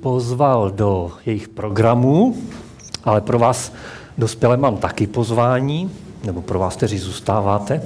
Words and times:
pozval 0.00 0.70
do 0.70 1.12
jejich 1.26 1.48
programů, 1.48 2.36
ale 3.04 3.20
pro 3.20 3.38
vás 3.38 3.72
dospělé 4.18 4.56
mám 4.56 4.76
taky 4.76 5.06
pozvání, 5.06 5.90
nebo 6.24 6.42
pro 6.42 6.58
vás, 6.58 6.76
kteří 6.76 6.98
zůstáváte. 6.98 7.82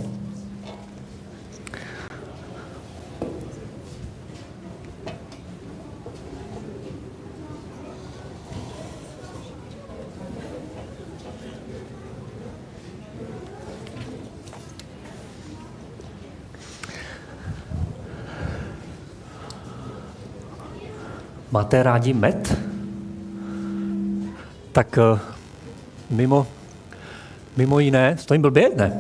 Máte 21.75 21.83
rádi 21.83 22.15
med? 22.15 22.39
Tak 24.73 24.99
eh, 24.99 25.19
mimo, 26.11 26.47
mimo 27.57 27.81
jiné, 27.81 28.17
stojím 28.19 28.43
blbě? 28.43 28.71
Ne. 28.77 28.93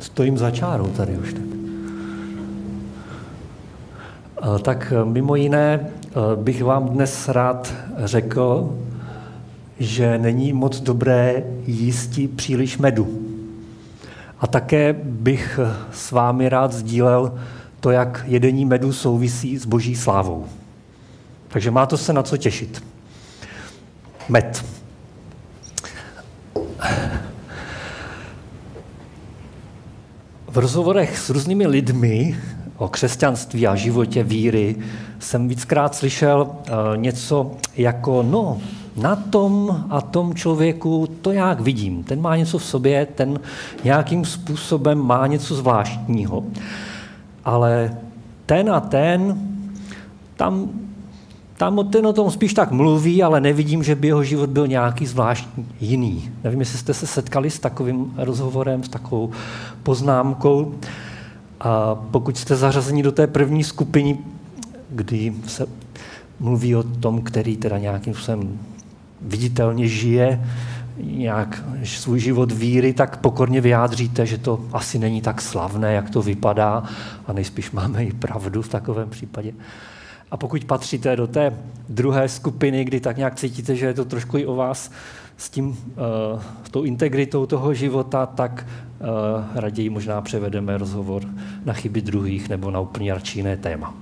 Stojím 0.00 0.38
za 0.38 0.50
čárou 0.50 0.86
tady 0.86 1.18
už. 1.18 1.34
Tak, 1.34 1.42
eh, 4.42 4.58
tak 4.62 4.92
eh, 4.92 5.04
mimo 5.04 5.36
jiné 5.36 5.86
bych 6.34 6.62
vám 6.62 6.88
dnes 6.88 7.28
rád 7.28 7.74
řekl, 8.04 8.78
že 9.78 10.18
není 10.18 10.52
moc 10.52 10.80
dobré 10.80 11.42
jíst 11.66 12.18
příliš 12.36 12.78
medu. 12.78 13.22
A 14.40 14.46
také 14.46 14.92
bych 15.02 15.60
s 15.92 16.10
vámi 16.10 16.48
rád 16.48 16.72
sdílel 16.72 17.38
to, 17.80 17.90
jak 17.90 18.24
jedení 18.26 18.64
medu 18.64 18.92
souvisí 18.92 19.58
s 19.58 19.66
boží 19.66 19.96
slávou. 19.96 20.46
Takže 21.48 21.70
má 21.70 21.86
to 21.86 21.96
se 21.96 22.12
na 22.12 22.22
co 22.22 22.36
těšit. 22.36 22.84
Med. 24.28 24.64
V 30.48 30.58
rozhovorech 30.58 31.18
s 31.18 31.30
různými 31.30 31.66
lidmi 31.66 32.38
o 32.76 32.88
křesťanství 32.88 33.66
a 33.66 33.74
životě 33.74 34.22
víry 34.22 34.76
jsem 35.18 35.48
víckrát 35.48 35.94
slyšel 35.94 36.50
uh, 36.50 36.96
něco 36.96 37.56
jako, 37.76 38.22
no, 38.22 38.60
na 38.96 39.16
tom 39.16 39.84
a 39.90 40.00
tom 40.00 40.34
člověku 40.34 41.08
to 41.22 41.32
jak 41.32 41.60
vidím. 41.60 42.04
Ten 42.04 42.20
má 42.20 42.36
něco 42.36 42.58
v 42.58 42.64
sobě, 42.64 43.06
ten 43.06 43.40
nějakým 43.84 44.24
způsobem 44.24 44.98
má 44.98 45.26
něco 45.26 45.54
zvláštního 45.54 46.44
ale 47.48 47.96
ten 48.46 48.70
a 48.70 48.80
ten, 48.80 49.40
tam, 50.36 50.70
tam 51.56 51.88
ten 51.88 52.06
o 52.06 52.12
tom 52.12 52.30
spíš 52.30 52.54
tak 52.54 52.70
mluví, 52.70 53.22
ale 53.22 53.40
nevidím, 53.40 53.82
že 53.82 53.94
by 53.94 54.06
jeho 54.06 54.24
život 54.24 54.50
byl 54.50 54.66
nějaký 54.66 55.06
zvláštní 55.06 55.66
jiný. 55.80 56.30
Nevím, 56.44 56.60
jestli 56.60 56.78
jste 56.78 56.94
se 56.94 57.06
setkali 57.06 57.50
s 57.50 57.58
takovým 57.58 58.12
rozhovorem, 58.16 58.84
s 58.84 58.88
takovou 58.88 59.30
poznámkou. 59.82 60.74
A 61.60 61.94
pokud 61.94 62.36
jste 62.36 62.56
zařazeni 62.56 63.02
do 63.02 63.12
té 63.12 63.26
první 63.26 63.64
skupiny, 63.64 64.18
kdy 64.90 65.32
se 65.46 65.66
mluví 66.40 66.76
o 66.76 66.82
tom, 66.82 67.22
který 67.22 67.56
teda 67.56 67.78
nějakým 67.78 68.14
způsobem 68.14 68.58
viditelně 69.20 69.88
žije 69.88 70.40
nějak 71.00 71.64
svůj 71.84 72.20
život 72.20 72.52
víry, 72.52 72.92
tak 72.92 73.16
pokorně 73.16 73.60
vyjádříte, 73.60 74.26
že 74.26 74.38
to 74.38 74.64
asi 74.72 74.98
není 74.98 75.22
tak 75.22 75.42
slavné, 75.42 75.92
jak 75.92 76.10
to 76.10 76.22
vypadá 76.22 76.82
a 77.26 77.32
nejspíš 77.32 77.70
máme 77.70 78.04
i 78.04 78.12
pravdu 78.12 78.62
v 78.62 78.68
takovém 78.68 79.10
případě. 79.10 79.52
A 80.30 80.36
pokud 80.36 80.64
patříte 80.64 81.16
do 81.16 81.26
té 81.26 81.56
druhé 81.88 82.28
skupiny, 82.28 82.84
kdy 82.84 83.00
tak 83.00 83.16
nějak 83.16 83.34
cítíte, 83.34 83.76
že 83.76 83.86
je 83.86 83.94
to 83.94 84.04
trošku 84.04 84.38
i 84.38 84.46
o 84.46 84.54
vás 84.54 84.90
s 85.36 85.50
tím, 85.50 85.68
uh, 85.68 86.42
tou 86.70 86.82
integritou 86.82 87.46
toho 87.46 87.74
života, 87.74 88.26
tak 88.26 88.66
uh, 89.00 89.06
raději 89.54 89.90
možná 89.90 90.20
převedeme 90.20 90.78
rozhovor 90.78 91.22
na 91.64 91.72
chyby 91.72 92.00
druhých 92.00 92.48
nebo 92.48 92.70
na 92.70 92.80
úplně 92.80 93.14
jiné 93.34 93.56
téma. 93.56 93.94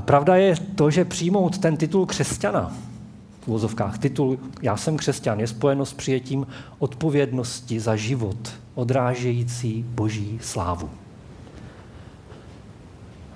Pravda 0.00 0.36
je 0.36 0.54
to, 0.74 0.90
že 0.90 1.04
přijmout 1.04 1.58
ten 1.58 1.76
titul 1.76 2.06
křesťana, 2.06 2.72
v 3.44 3.48
uvozovkách 3.48 3.98
titul 3.98 4.38
Já 4.62 4.76
jsem 4.76 4.96
křesťan 4.96 5.40
je 5.40 5.46
spojeno 5.46 5.86
s 5.86 5.92
přijetím 5.92 6.46
odpovědnosti 6.78 7.80
za 7.80 7.96
život, 7.96 8.52
odrážející 8.74 9.84
boží 9.88 10.38
slávu. 10.42 10.90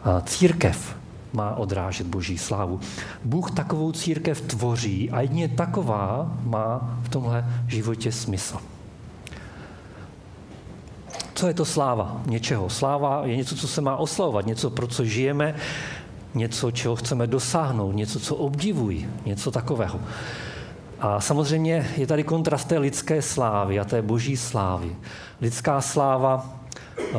A 0.05 0.21
církev 0.21 0.97
má 1.33 1.55
odrážet 1.55 2.07
boží 2.07 2.39
slávu. 2.39 2.81
Bůh 3.25 3.51
takovou 3.51 3.93
církev 3.93 4.41
tvoří 4.41 5.11
a 5.11 5.21
jedině 5.21 5.49
taková 5.49 6.37
má 6.43 6.99
v 7.03 7.09
tomhle 7.09 7.45
životě 7.67 8.13
smysl. 8.13 8.59
Co 11.35 11.47
je 11.47 11.55
to 11.55 11.65
sláva 11.65 12.21
něčeho? 12.27 12.71
Sláva 12.71 13.23
je 13.25 13.37
něco, 13.37 13.57
co 13.57 13.69
se 13.69 13.81
má 13.81 13.97
oslavovat, 13.97 14.47
něco, 14.47 14.71
pro 14.71 14.87
co 14.87 15.05
žijeme, 15.05 15.55
něco, 16.35 16.71
čeho 16.71 16.97
chceme 16.97 17.27
dosáhnout, 17.27 17.93
něco, 17.93 18.21
co 18.21 18.37
obdivují, 18.37 19.09
něco 19.27 19.51
takového. 19.51 20.01
A 21.01 21.21
samozřejmě 21.21 21.87
je 21.97 22.07
tady 22.07 22.25
kontrast 22.25 22.69
té 22.69 22.79
lidské 22.79 23.23
slávy 23.23 23.81
a 23.81 23.85
té 23.85 24.03
boží 24.03 24.37
slávy. 24.37 24.97
Lidská 25.41 25.81
sláva, 25.81 26.51
eh, 26.99 27.15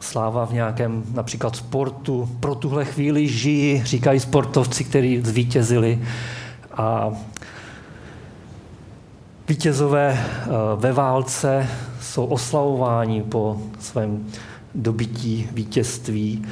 sláva 0.00 0.46
v 0.46 0.52
nějakém 0.52 1.04
například 1.14 1.56
sportu, 1.56 2.28
pro 2.40 2.54
tuhle 2.54 2.84
chvíli 2.84 3.28
žijí, 3.28 3.84
říkají 3.84 4.20
sportovci, 4.20 4.84
kteří 4.84 5.20
zvítězili. 5.20 6.02
A 6.72 7.10
vítězové 9.48 10.18
eh, 10.18 10.46
ve 10.76 10.92
válce 10.92 11.68
jsou 12.00 12.26
oslavováni 12.26 13.22
po 13.22 13.60
svém 13.78 14.26
dobití 14.74 15.48
vítězství. 15.52 16.46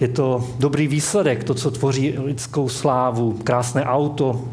Je 0.00 0.08
to 0.08 0.44
dobrý 0.58 0.88
výsledek, 0.88 1.44
to, 1.44 1.54
co 1.54 1.70
tvoří 1.70 2.14
lidskou 2.18 2.68
slávu, 2.68 3.38
krásné 3.44 3.84
auto, 3.84 4.44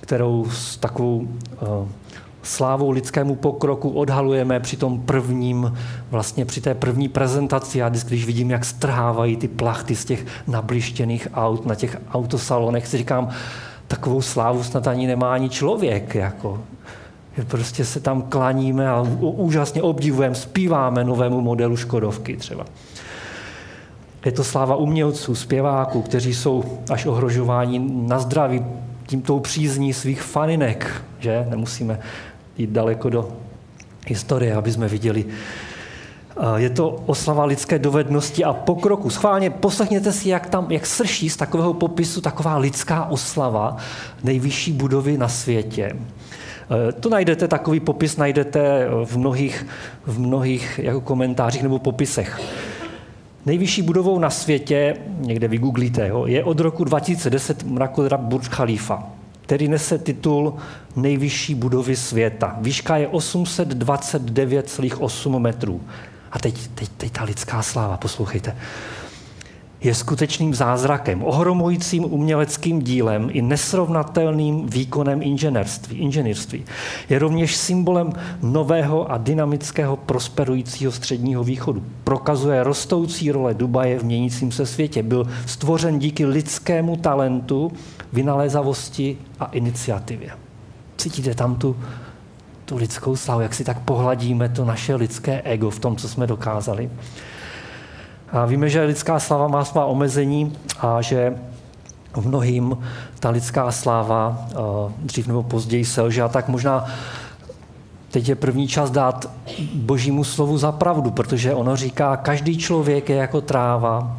kterou 0.00 0.46
s 0.50 0.76
takovou 0.76 1.16
uh, 1.18 1.88
slávou 2.42 2.90
lidskému 2.90 3.34
pokroku 3.34 3.90
odhalujeme 3.90 4.60
při 4.60 4.76
tom 4.76 5.00
prvním, 5.00 5.76
vlastně 6.10 6.44
při 6.44 6.60
té 6.60 6.74
první 6.74 7.08
prezentaci. 7.08 7.78
Já 7.78 7.88
když 7.88 8.26
vidím, 8.26 8.50
jak 8.50 8.64
strhávají 8.64 9.36
ty 9.36 9.48
plachty 9.48 9.96
z 9.96 10.04
těch 10.04 10.26
nablištěných 10.46 11.28
aut 11.34 11.66
na 11.66 11.74
těch 11.74 12.00
autosalonech, 12.12 12.86
si 12.86 12.98
říkám, 12.98 13.28
takovou 13.88 14.22
slávu 14.22 14.62
snad 14.62 14.86
ani 14.86 15.06
nemá 15.06 15.32
ani 15.32 15.48
člověk. 15.48 16.14
Jako. 16.14 16.60
Prostě 17.48 17.84
se 17.84 18.00
tam 18.00 18.22
klaníme 18.22 18.88
a 18.88 19.02
úžasně 19.20 19.82
obdivujeme, 19.82 20.34
zpíváme 20.34 21.04
novému 21.04 21.40
modelu 21.40 21.76
Škodovky 21.76 22.36
třeba. 22.36 22.64
Je 24.24 24.32
to 24.32 24.44
sláva 24.44 24.76
umělců, 24.76 25.34
zpěváků, 25.34 26.02
kteří 26.02 26.34
jsou 26.34 26.64
až 26.90 27.06
ohrožováni 27.06 27.78
na 27.92 28.18
zdraví 28.18 28.64
tímto 29.06 29.40
přízní 29.40 29.92
svých 29.92 30.22
faninek, 30.22 31.02
že? 31.18 31.46
Nemusíme 31.50 32.00
jít 32.58 32.70
daleko 32.70 33.10
do 33.10 33.28
historie, 34.06 34.54
aby 34.54 34.72
jsme 34.72 34.88
viděli. 34.88 35.24
Je 36.56 36.70
to 36.70 36.88
oslava 37.06 37.44
lidské 37.44 37.78
dovednosti 37.78 38.44
a 38.44 38.52
pokroku. 38.52 39.10
Schválně 39.10 39.50
poslechněte 39.50 40.12
si, 40.12 40.28
jak, 40.28 40.46
tam, 40.46 40.66
jak 40.70 40.86
srší 40.86 41.30
z 41.30 41.36
takového 41.36 41.74
popisu 41.74 42.20
taková 42.20 42.56
lidská 42.56 43.04
oslava 43.04 43.76
nejvyšší 44.24 44.72
budovy 44.72 45.18
na 45.18 45.28
světě. 45.28 45.92
E, 46.88 46.92
to 46.92 47.08
najdete, 47.08 47.48
takový 47.48 47.80
popis 47.80 48.16
najdete 48.16 48.88
v 49.04 49.18
mnohých, 49.18 49.66
v 50.06 50.20
mnohých 50.20 50.80
jako 50.82 51.00
komentářích 51.00 51.62
nebo 51.62 51.78
popisech. 51.78 52.40
Nejvyšší 53.46 53.82
budovou 53.82 54.18
na 54.18 54.30
světě, 54.30 54.96
někde 55.18 55.48
vygooglíte, 55.48 56.08
jo, 56.08 56.26
je 56.26 56.44
od 56.44 56.60
roku 56.60 56.84
2010 56.84 57.62
mrakodra 57.62 58.16
Burj 58.16 58.48
Khalifa, 58.48 59.02
který 59.40 59.68
nese 59.68 59.98
titul 59.98 60.54
nejvyšší 60.96 61.54
budovy 61.54 61.96
světa. 61.96 62.56
Výška 62.60 62.96
je 62.96 63.08
829,8 63.08 65.38
metrů. 65.38 65.80
A 66.32 66.38
teď, 66.38 66.68
teď, 66.74 66.88
teď 66.96 67.12
ta 67.12 67.24
lidská 67.24 67.62
sláva, 67.62 67.96
poslouchejte 67.96 68.56
je 69.82 69.94
skutečným 69.94 70.54
zázrakem, 70.54 71.24
ohromujícím 71.24 72.04
uměleckým 72.04 72.82
dílem 72.82 73.28
i 73.32 73.42
nesrovnatelným 73.42 74.66
výkonem 74.66 75.22
inženýrství. 75.22 75.98
inženýrství. 75.98 76.64
Je 77.08 77.18
rovněž 77.18 77.56
symbolem 77.56 78.12
nového 78.42 79.12
a 79.12 79.18
dynamického 79.18 79.96
prosperujícího 79.96 80.92
středního 80.92 81.44
východu. 81.44 81.84
Prokazuje 82.04 82.64
rostoucí 82.64 83.30
role 83.30 83.54
Dubaje 83.54 83.98
v 83.98 84.04
měnícím 84.04 84.52
se 84.52 84.66
světě. 84.66 85.02
Byl 85.02 85.26
stvořen 85.46 85.98
díky 85.98 86.26
lidskému 86.26 86.96
talentu, 86.96 87.72
vynalézavosti 88.12 89.18
a 89.40 89.44
iniciativě. 89.44 90.30
Cítíte 90.96 91.34
tam 91.34 91.56
tu, 91.56 91.76
tu 92.64 92.76
lidskou 92.76 93.16
slavu, 93.16 93.40
jak 93.40 93.54
si 93.54 93.64
tak 93.64 93.80
pohladíme 93.80 94.48
to 94.48 94.64
naše 94.64 94.94
lidské 94.94 95.42
ego 95.42 95.70
v 95.70 95.78
tom, 95.78 95.96
co 95.96 96.08
jsme 96.08 96.26
dokázali? 96.26 96.90
A 98.32 98.46
víme, 98.46 98.68
že 98.68 98.82
lidská 98.82 99.18
sláva 99.18 99.48
má 99.48 99.64
svá 99.64 99.84
omezení 99.84 100.52
a 100.80 101.02
že 101.02 101.36
v 102.16 102.26
mnohým 102.26 102.78
ta 103.20 103.30
lidská 103.30 103.72
sláva 103.72 104.48
dřív 104.98 105.26
nebo 105.26 105.42
později 105.42 105.84
selže. 105.84 106.22
A 106.22 106.28
tak 106.28 106.48
možná 106.48 106.84
teď 108.10 108.28
je 108.28 108.34
první 108.34 108.68
čas 108.68 108.90
dát 108.90 109.30
božímu 109.74 110.24
slovu 110.24 110.58
za 110.58 110.72
pravdu, 110.72 111.10
protože 111.10 111.54
ono 111.54 111.76
říká, 111.76 112.16
každý 112.16 112.58
člověk 112.58 113.08
je 113.08 113.16
jako 113.16 113.40
tráva 113.40 114.18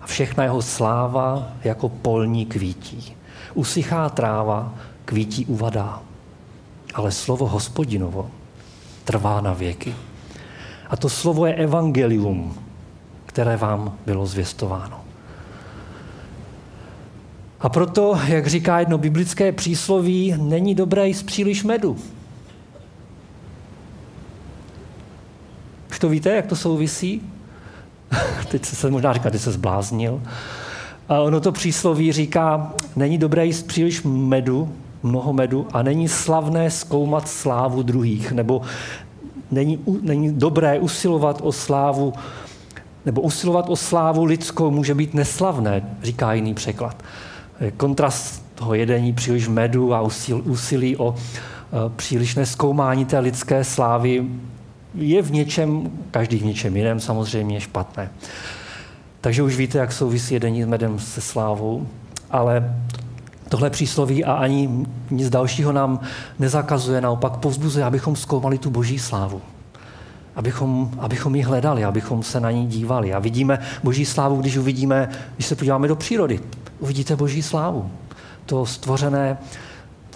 a 0.00 0.06
všechna 0.06 0.44
jeho 0.44 0.62
sláva 0.62 1.48
jako 1.64 1.88
polní 1.88 2.46
kvítí. 2.46 3.16
Usychá 3.54 4.08
tráva, 4.08 4.72
kvítí 5.04 5.46
uvadá. 5.46 6.00
Ale 6.94 7.12
slovo 7.12 7.48
hospodinovo 7.48 8.30
trvá 9.04 9.40
na 9.40 9.52
věky. 9.52 9.94
A 10.90 10.96
to 10.96 11.08
slovo 11.08 11.46
je 11.46 11.54
evangelium, 11.54 12.54
které 13.30 13.56
vám 13.56 13.96
bylo 14.06 14.26
zvěstováno. 14.26 15.00
A 17.60 17.68
proto, 17.68 18.18
jak 18.26 18.46
říká 18.46 18.80
jedno 18.80 18.98
biblické 18.98 19.52
přísloví, 19.52 20.34
není 20.38 20.74
dobré 20.74 21.08
jíst 21.08 21.22
příliš 21.22 21.64
medu. 21.64 21.96
Už 25.90 25.98
to 25.98 26.08
víte, 26.08 26.30
jak 26.30 26.46
to 26.46 26.56
souvisí? 26.56 27.22
Teď 28.48 28.64
se 28.64 28.90
možná 28.90 29.12
říká, 29.12 29.30
že 29.30 29.38
se 29.38 29.52
zbláznil. 29.52 30.22
A 31.08 31.20
ono 31.20 31.40
to 31.40 31.52
přísloví 31.52 32.12
říká, 32.12 32.72
není 32.96 33.18
dobré 33.18 33.46
jíst 33.46 33.66
příliš 33.66 34.02
medu, 34.02 34.74
mnoho 35.02 35.32
medu 35.32 35.66
a 35.72 35.82
není 35.82 36.08
slavné 36.08 36.70
zkoumat 36.70 37.28
slávu 37.28 37.82
druhých, 37.82 38.32
nebo 38.32 38.62
není, 39.50 39.78
není 40.02 40.32
dobré 40.32 40.78
usilovat 40.78 41.40
o 41.42 41.52
slávu, 41.52 42.12
nebo 43.06 43.20
usilovat 43.20 43.68
o 43.68 43.76
slávu 43.76 44.24
lidskou 44.24 44.70
může 44.70 44.94
být 44.94 45.14
neslavné, 45.14 45.82
říká 46.02 46.32
jiný 46.32 46.54
překlad. 46.54 47.02
Kontrast 47.76 48.44
toho 48.54 48.74
jedení 48.74 49.12
příliš 49.12 49.48
medu 49.48 49.94
a 49.94 50.08
úsilí 50.44 50.96
o 50.96 51.14
e, 51.14 51.90
přílišné 51.96 52.46
zkoumání 52.46 53.04
té 53.04 53.18
lidské 53.18 53.64
slávy 53.64 54.26
je 54.94 55.22
v 55.22 55.32
něčem, 55.32 55.90
každý 56.10 56.38
v 56.38 56.44
něčem 56.44 56.76
jiném 56.76 57.00
samozřejmě 57.00 57.60
špatné. 57.60 58.10
Takže 59.20 59.42
už 59.42 59.56
víte, 59.56 59.78
jak 59.78 59.92
souvisí 59.92 60.34
jedení 60.34 60.62
s 60.62 60.66
medem 60.66 60.98
se 60.98 61.20
slávou, 61.20 61.86
ale 62.30 62.74
tohle 63.48 63.70
přísloví 63.70 64.24
a 64.24 64.32
ani 64.32 64.86
nic 65.10 65.30
dalšího 65.30 65.72
nám 65.72 66.00
nezakazuje, 66.38 67.00
naopak 67.00 67.36
povzbuzuje, 67.36 67.84
abychom 67.84 68.16
zkoumali 68.16 68.58
tu 68.58 68.70
boží 68.70 68.98
slávu. 68.98 69.42
Abychom, 70.36 70.90
abychom 70.98 71.34
ji 71.34 71.42
hledali, 71.42 71.84
abychom 71.84 72.22
se 72.22 72.40
na 72.40 72.50
ní 72.50 72.66
dívali. 72.66 73.14
A 73.14 73.18
vidíme 73.18 73.58
boží 73.82 74.04
slávu, 74.04 74.36
když 74.36 74.56
uvidíme, 74.56 75.08
když 75.34 75.46
se 75.46 75.56
podíváme 75.56 75.88
do 75.88 75.96
přírody. 75.96 76.40
Uvidíte 76.78 77.16
boží 77.16 77.42
slávu. 77.42 77.90
To 78.46 78.66
stvořené 78.66 79.38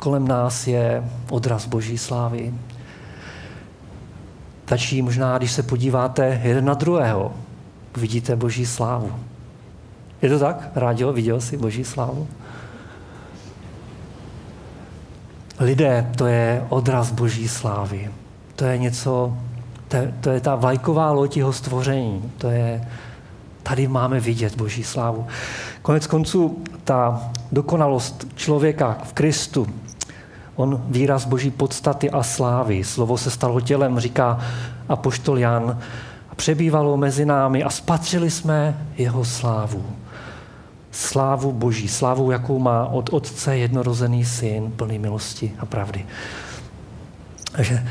kolem 0.05 0.29
nás 0.29 0.67
je 0.67 1.05
odraz 1.31 1.67
boží 1.67 1.99
slávy. 1.99 2.55
Tačí 4.65 5.03
možná, 5.03 5.39
když 5.39 5.53
se 5.53 5.63
podíváte 5.63 6.41
jeden 6.45 6.65
na 6.65 6.75
druhého, 6.75 7.33
vidíte 7.97 8.37
boží 8.37 8.67
slávu. 8.67 9.13
Je 10.23 10.29
to 10.29 10.39
tak? 10.39 10.71
Rádio, 10.75 11.13
viděl 11.13 11.41
jsi 11.41 11.57
boží 11.57 11.85
slávu? 11.85 12.29
Lidé, 15.61 16.11
to 16.17 16.27
je 16.27 16.67
odraz 16.69 17.11
boží 17.11 17.49
slávy. 17.49 18.11
To 18.57 18.65
je 18.65 18.79
něco, 18.79 19.37
to 19.95 20.01
je, 20.01 20.15
to 20.21 20.31
je 20.31 20.41
ta 20.41 20.55
vlajková 20.55 21.11
loď 21.11 21.37
jeho 21.37 21.53
stvoření. 21.53 22.33
To 22.39 22.51
je, 22.51 22.89
tady 23.63 23.89
máme 23.89 24.21
vidět 24.21 24.57
boží 24.57 24.85
slávu. 24.85 25.27
Konec 25.83 26.07
konců, 26.07 26.59
ta 26.85 27.31
dokonalost 27.53 28.27
člověka 28.35 28.99
v 29.05 29.13
Kristu, 29.13 29.67
on 30.57 30.85
výraz 30.89 31.25
boží 31.25 31.51
podstaty 31.51 32.11
a 32.11 32.23
slávy. 32.23 32.85
Slovo 32.85 33.19
se 33.19 33.31
stalo 33.31 33.61
tělem, 33.61 33.99
říká 33.99 34.41
apoštol 34.89 35.39
Jan, 35.39 35.79
a 36.31 36.35
přebývalo 36.35 36.97
mezi 36.97 37.25
námi 37.25 37.63
a 37.63 37.71
spatřili 37.71 38.31
jsme 38.31 38.87
jeho 38.97 39.25
slávu. 39.25 39.85
Slávu 40.91 41.53
Boží, 41.53 41.89
slávu, 41.89 42.31
jakou 42.31 42.59
má 42.59 42.87
od 42.87 43.13
Otce 43.13 43.57
jednorozený 43.57 44.25
syn, 44.25 44.73
plný 44.77 44.99
milosti 44.99 45.53
a 45.59 45.67
pravdy. 45.67 46.07
Takže 47.53 47.87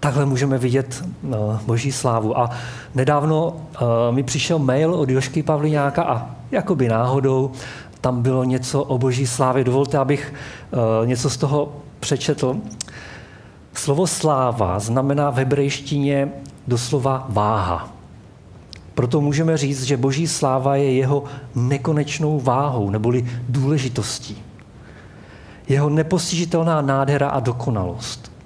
takhle 0.00 0.26
můžeme 0.26 0.58
vidět 0.58 1.04
no, 1.22 1.60
Boží 1.66 1.92
slávu. 1.92 2.38
A 2.38 2.50
nedávno 2.94 3.48
uh, 3.48 3.88
mi 4.10 4.22
přišel 4.22 4.58
mail 4.58 4.94
od 4.94 5.10
Jošky 5.10 5.42
Pavliňáka 5.42 6.02
a 6.02 6.30
jakoby 6.50 6.88
náhodou 6.88 7.52
tam 8.00 8.22
bylo 8.22 8.44
něco 8.44 8.82
o 8.82 8.98
Boží 8.98 9.26
slávě. 9.26 9.64
Dovolte, 9.64 9.98
abych 9.98 10.34
uh, 10.70 11.06
něco 11.06 11.30
z 11.30 11.36
toho 11.36 11.72
přečetl. 12.00 12.56
Slovo 13.72 14.06
sláva 14.06 14.78
znamená 14.78 15.30
v 15.30 15.36
hebrejštině 15.36 16.32
doslova 16.66 17.26
váha. 17.28 17.88
Proto 18.94 19.20
můžeme 19.20 19.56
říct, 19.56 19.82
že 19.82 19.96
boží 19.96 20.26
sláva 20.26 20.76
je 20.76 20.92
jeho 20.92 21.24
nekonečnou 21.54 22.40
váhou 22.40 22.90
neboli 22.90 23.26
důležitostí. 23.48 24.42
Jeho 25.68 25.90
nepostižitelná 25.90 26.80
nádhera 26.80 27.28
a 27.28 27.40
dokonalost. 27.40 28.37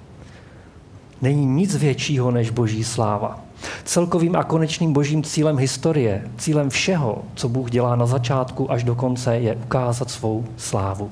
Není 1.23 1.45
nic 1.45 1.75
většího 1.75 2.31
než 2.31 2.49
boží 2.49 2.83
sláva. 2.83 3.39
Celkovým 3.83 4.35
a 4.35 4.43
konečným 4.43 4.93
božím 4.93 5.23
cílem 5.23 5.57
historie, 5.57 6.27
cílem 6.37 6.69
všeho, 6.69 7.23
co 7.35 7.49
Bůh 7.49 7.71
dělá 7.71 7.95
na 7.95 8.05
začátku 8.05 8.71
až 8.71 8.83
do 8.83 8.95
konce, 8.95 9.37
je 9.37 9.55
ukázat 9.55 10.11
svou 10.11 10.45
slávu. 10.57 11.11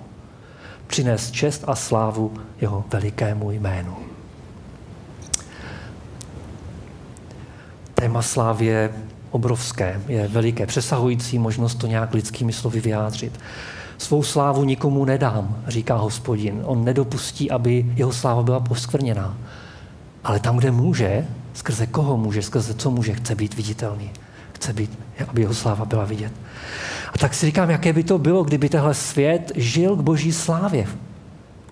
Přinést 0.87 1.31
čest 1.31 1.63
a 1.67 1.75
slávu 1.75 2.33
jeho 2.61 2.83
velikému 2.91 3.51
jménu. 3.51 3.95
téma 8.01 8.21
slávy 8.21 8.65
je 8.65 8.89
obrovské, 9.31 10.01
je 10.07 10.27
veliké, 10.27 10.65
přesahující 10.65 11.39
možnost 11.39 11.75
to 11.75 11.87
nějak 11.87 12.13
lidskými 12.13 12.53
slovy 12.53 12.79
vyjádřit. 12.79 13.39
Svou 13.97 14.23
slávu 14.23 14.63
nikomu 14.63 15.05
nedám, 15.05 15.63
říká 15.67 15.95
hospodin. 15.95 16.61
On 16.63 16.85
nedopustí, 16.85 17.51
aby 17.51 17.85
jeho 17.95 18.11
sláva 18.11 18.43
byla 18.43 18.59
poskvrněná. 18.59 19.37
Ale 20.23 20.39
tam, 20.39 20.57
kde 20.57 20.71
může, 20.71 21.27
skrze 21.53 21.87
koho 21.87 22.17
může, 22.17 22.41
skrze 22.41 22.73
co 22.73 22.91
může, 22.91 23.13
chce 23.13 23.35
být 23.35 23.53
viditelný. 23.53 24.09
Chce 24.53 24.73
být, 24.73 24.99
aby 25.27 25.41
jeho 25.41 25.53
sláva 25.53 25.85
byla 25.85 26.05
vidět. 26.05 26.31
A 27.13 27.17
tak 27.17 27.33
si 27.33 27.45
říkám, 27.45 27.69
jaké 27.69 27.93
by 27.93 28.03
to 28.03 28.17
bylo, 28.17 28.43
kdyby 28.43 28.69
tehle 28.69 28.93
svět 28.93 29.51
žil 29.55 29.95
k 29.95 30.01
boží 30.01 30.31
slávě. 30.31 30.87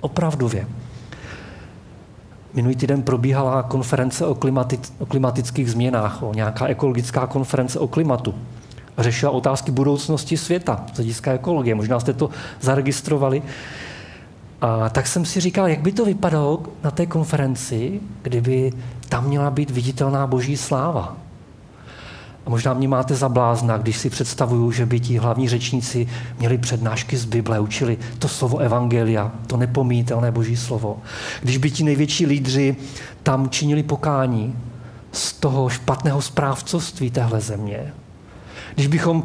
Opravdově. 0.01 0.67
Minulý 2.53 2.75
týden 2.75 3.01
probíhala 3.01 3.63
konference 3.63 4.25
o, 4.25 4.35
klimatic, 4.35 4.93
o 4.99 5.05
klimatických 5.05 5.71
změnách, 5.71 6.23
o 6.23 6.33
nějaká 6.33 6.67
ekologická 6.67 7.27
konference 7.27 7.79
o 7.79 7.87
klimatu. 7.87 8.35
Řešila 8.97 9.31
otázky 9.31 9.71
budoucnosti 9.71 10.37
světa 10.37 10.85
z 10.93 10.95
hlediska 10.95 11.31
ekologie. 11.31 11.75
Možná 11.75 11.99
jste 11.99 12.13
to 12.13 12.29
zaregistrovali. 12.61 13.41
A 14.61 14.89
tak 14.89 15.07
jsem 15.07 15.25
si 15.25 15.39
říkal, 15.39 15.67
jak 15.67 15.81
by 15.81 15.91
to 15.91 16.05
vypadalo 16.05 16.63
na 16.83 16.91
té 16.91 17.05
konferenci, 17.05 17.99
kdyby 18.21 18.73
tam 19.09 19.27
měla 19.27 19.51
být 19.51 19.71
viditelná 19.71 20.27
boží 20.27 20.57
sláva. 20.57 21.17
A 22.45 22.49
možná 22.49 22.73
mě 22.73 22.87
máte 22.87 23.15
za 23.15 23.29
blázna, 23.29 23.77
když 23.77 23.97
si 23.97 24.09
představuju, 24.09 24.71
že 24.71 24.85
by 24.85 24.99
ti 24.99 25.17
hlavní 25.17 25.49
řečníci 25.49 26.07
měli 26.39 26.57
přednášky 26.57 27.17
z 27.17 27.25
Bible, 27.25 27.59
učili 27.59 27.97
to 28.19 28.27
slovo 28.27 28.57
Evangelia, 28.57 29.31
to 29.47 29.57
nepomítelné 29.57 30.31
boží 30.31 30.57
slovo. 30.57 30.97
Když 31.41 31.57
by 31.57 31.71
ti 31.71 31.83
největší 31.83 32.25
lídři 32.25 32.75
tam 33.23 33.49
činili 33.49 33.83
pokání 33.83 34.55
z 35.11 35.33
toho 35.33 35.69
špatného 35.69 36.21
správcovství 36.21 37.11
téhle 37.11 37.41
země. 37.41 37.93
Když 38.75 38.87
bychom 38.87 39.23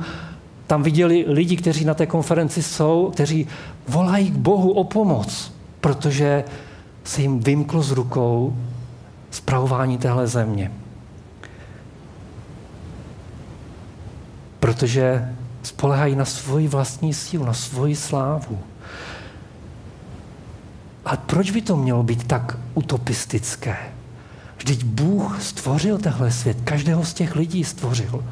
tam 0.67 0.83
viděli 0.83 1.25
lidi, 1.29 1.57
kteří 1.57 1.85
na 1.85 1.95
té 1.95 2.07
konferenci 2.07 2.63
jsou, 2.63 3.11
kteří 3.13 3.47
volají 3.89 4.31
k 4.31 4.37
Bohu 4.37 4.73
o 4.73 4.85
pomoc, 4.85 5.53
protože 5.81 6.45
se 7.05 7.23
jim 7.23 7.41
vymklo 7.41 7.83
z 7.83 7.91
rukou 7.91 8.57
zpravování 9.31 9.99
téhle 9.99 10.27
země. 10.27 10.71
protože 14.65 15.35
spolehají 15.63 16.17
na 16.17 16.25
svoji 16.25 16.69
vlastní 16.69 17.15
sílu, 17.15 17.45
na 17.45 17.53
svoji 17.53 17.97
slávu. 17.97 18.59
Ale 21.05 21.19
proč 21.27 21.51
by 21.51 21.63
to 21.63 21.77
mělo 21.77 22.03
být 22.03 22.27
tak 22.27 22.59
utopistické? 22.75 23.77
Vždyť 24.57 24.85
Bůh 24.85 25.43
stvořil 25.43 25.99
tehle 25.99 26.31
svět, 26.31 26.57
každého 26.65 27.05
z 27.05 27.15
těch 27.15 27.37
lidí 27.37 27.65
stvořil. 27.65 28.25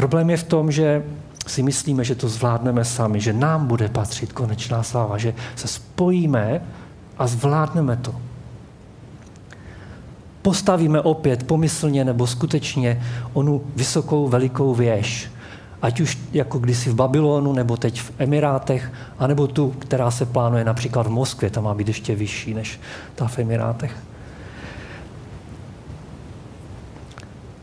Problém 0.00 0.30
je 0.30 0.36
v 0.36 0.44
tom, 0.44 0.72
že 0.72 1.04
si 1.46 1.62
myslíme, 1.62 2.04
že 2.04 2.14
to 2.14 2.28
zvládneme 2.28 2.84
sami, 2.84 3.20
že 3.20 3.32
nám 3.32 3.66
bude 3.66 3.88
patřit 3.88 4.32
konečná 4.32 4.82
sláva, 4.82 5.18
že 5.18 5.34
se 5.56 5.68
spojíme 5.68 6.62
a 7.18 7.26
zvládneme 7.26 7.96
to. 7.96 8.14
postavíme 10.42 11.00
opět 11.00 11.44
pomyslně 11.44 12.04
nebo 12.04 12.26
skutečně 12.26 13.02
onu 13.32 13.62
vysokou 13.76 14.28
velikou 14.28 14.74
věž, 14.74 15.30
ať 15.82 16.00
už 16.00 16.18
jako 16.32 16.58
kdysi 16.58 16.90
v 16.90 16.94
Babylonu, 16.94 17.52
nebo 17.52 17.76
teď 17.76 18.00
v 18.00 18.12
Emirátech, 18.18 18.92
anebo 19.18 19.46
tu, 19.46 19.70
která 19.70 20.10
se 20.10 20.26
plánuje 20.26 20.64
například 20.64 21.06
v 21.06 21.10
Moskvě, 21.10 21.50
ta 21.50 21.60
má 21.60 21.74
být 21.74 21.88
ještě 21.88 22.14
vyšší 22.14 22.54
než 22.54 22.80
ta 23.14 23.28
v 23.28 23.38
Emirátech. 23.38 23.96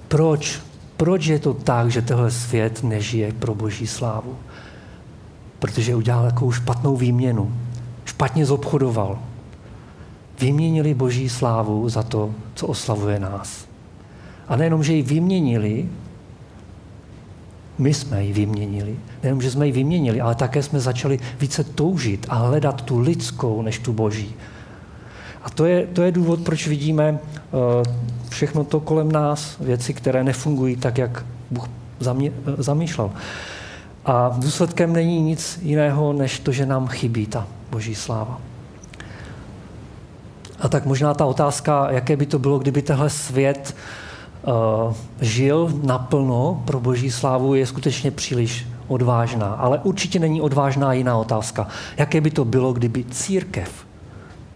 Proč? 0.08 0.68
Proč 0.98 1.26
je 1.26 1.40
to 1.40 1.54
tak, 1.54 1.92
že 1.92 2.02
tenhle 2.02 2.32
svět 2.32 2.84
nežije 2.84 3.32
pro 3.32 3.56
boží 3.56 3.88
slávu? 3.88 4.36
Protože 5.60 5.96
udělal 5.96 6.26
takovou 6.26 6.52
špatnou 6.52 6.96
výměnu. 6.96 7.54
Špatně 8.06 8.46
zobchodoval. 8.46 9.20
Vyměnili 10.40 10.94
boží 10.94 11.30
slávu 11.30 11.90
za 11.90 12.04
to, 12.04 12.32
co 12.56 12.68
oslavuje 12.68 13.20
nás. 13.20 13.68
A 14.48 14.56
nejenom, 14.56 14.84
že 14.84 14.94
ji 14.94 15.02
vyměnili, 15.02 15.90
my 17.78 17.94
jsme 17.94 18.24
ji 18.24 18.34
vyměnili. 18.34 18.96
Nejenom, 19.24 19.42
že 19.42 19.52
jsme 19.52 19.66
ji 19.66 19.72
vyměnili, 19.72 20.22
ale 20.22 20.36
také 20.36 20.64
jsme 20.64 20.80
začali 20.80 21.20
více 21.40 21.64
toužit 21.64 22.26
a 22.30 22.36
hledat 22.36 22.82
tu 22.82 23.00
lidskou 23.00 23.62
než 23.62 23.80
tu 23.80 23.94
boží. 23.94 24.34
A 25.48 25.50
to 25.50 25.66
je, 25.66 25.88
to 25.88 26.02
je 26.02 26.12
důvod, 26.12 26.40
proč 26.40 26.68
vidíme 26.68 27.12
uh, 27.12 27.60
všechno 28.30 28.64
to 28.64 28.80
kolem 28.80 29.12
nás, 29.12 29.56
věci, 29.60 29.94
které 29.94 30.24
nefungují 30.24 30.76
tak, 30.76 30.98
jak 30.98 31.26
Bůh 31.52 31.70
zamě, 32.00 32.32
uh, 32.32 32.56
zamýšlel. 32.58 33.12
A 34.06 34.36
důsledkem 34.38 34.94
není 34.94 35.22
nic 35.22 35.60
jiného, 35.62 36.14
než 36.14 36.40
to, 36.40 36.52
že 36.52 36.66
nám 36.66 36.88
chybí 36.88 37.26
ta 37.26 37.48
boží 37.72 37.96
sláva. 37.96 38.42
A 40.60 40.70
tak 40.70 40.86
možná 40.86 41.14
ta 41.14 41.26
otázka, 41.26 41.88
jaké 41.92 42.16
by 42.16 42.26
to 42.26 42.40
bylo, 42.40 42.60
kdyby 42.60 42.82
tehle 42.82 43.10
svět 43.10 43.76
uh, 44.44 44.94
žil 45.22 45.72
naplno 45.84 46.64
pro 46.66 46.80
boží 46.80 47.12
slávu, 47.12 47.56
je 47.56 47.66
skutečně 47.66 48.12
příliš 48.12 48.68
odvážná. 48.88 49.48
Ale 49.48 49.80
určitě 49.84 50.20
není 50.20 50.42
odvážná 50.42 50.94
jiná 50.94 51.18
otázka. 51.18 51.68
Jaké 51.98 52.22
by 52.22 52.32
to 52.32 52.46
bylo, 52.46 52.74
kdyby 52.74 53.04
církev 53.04 53.86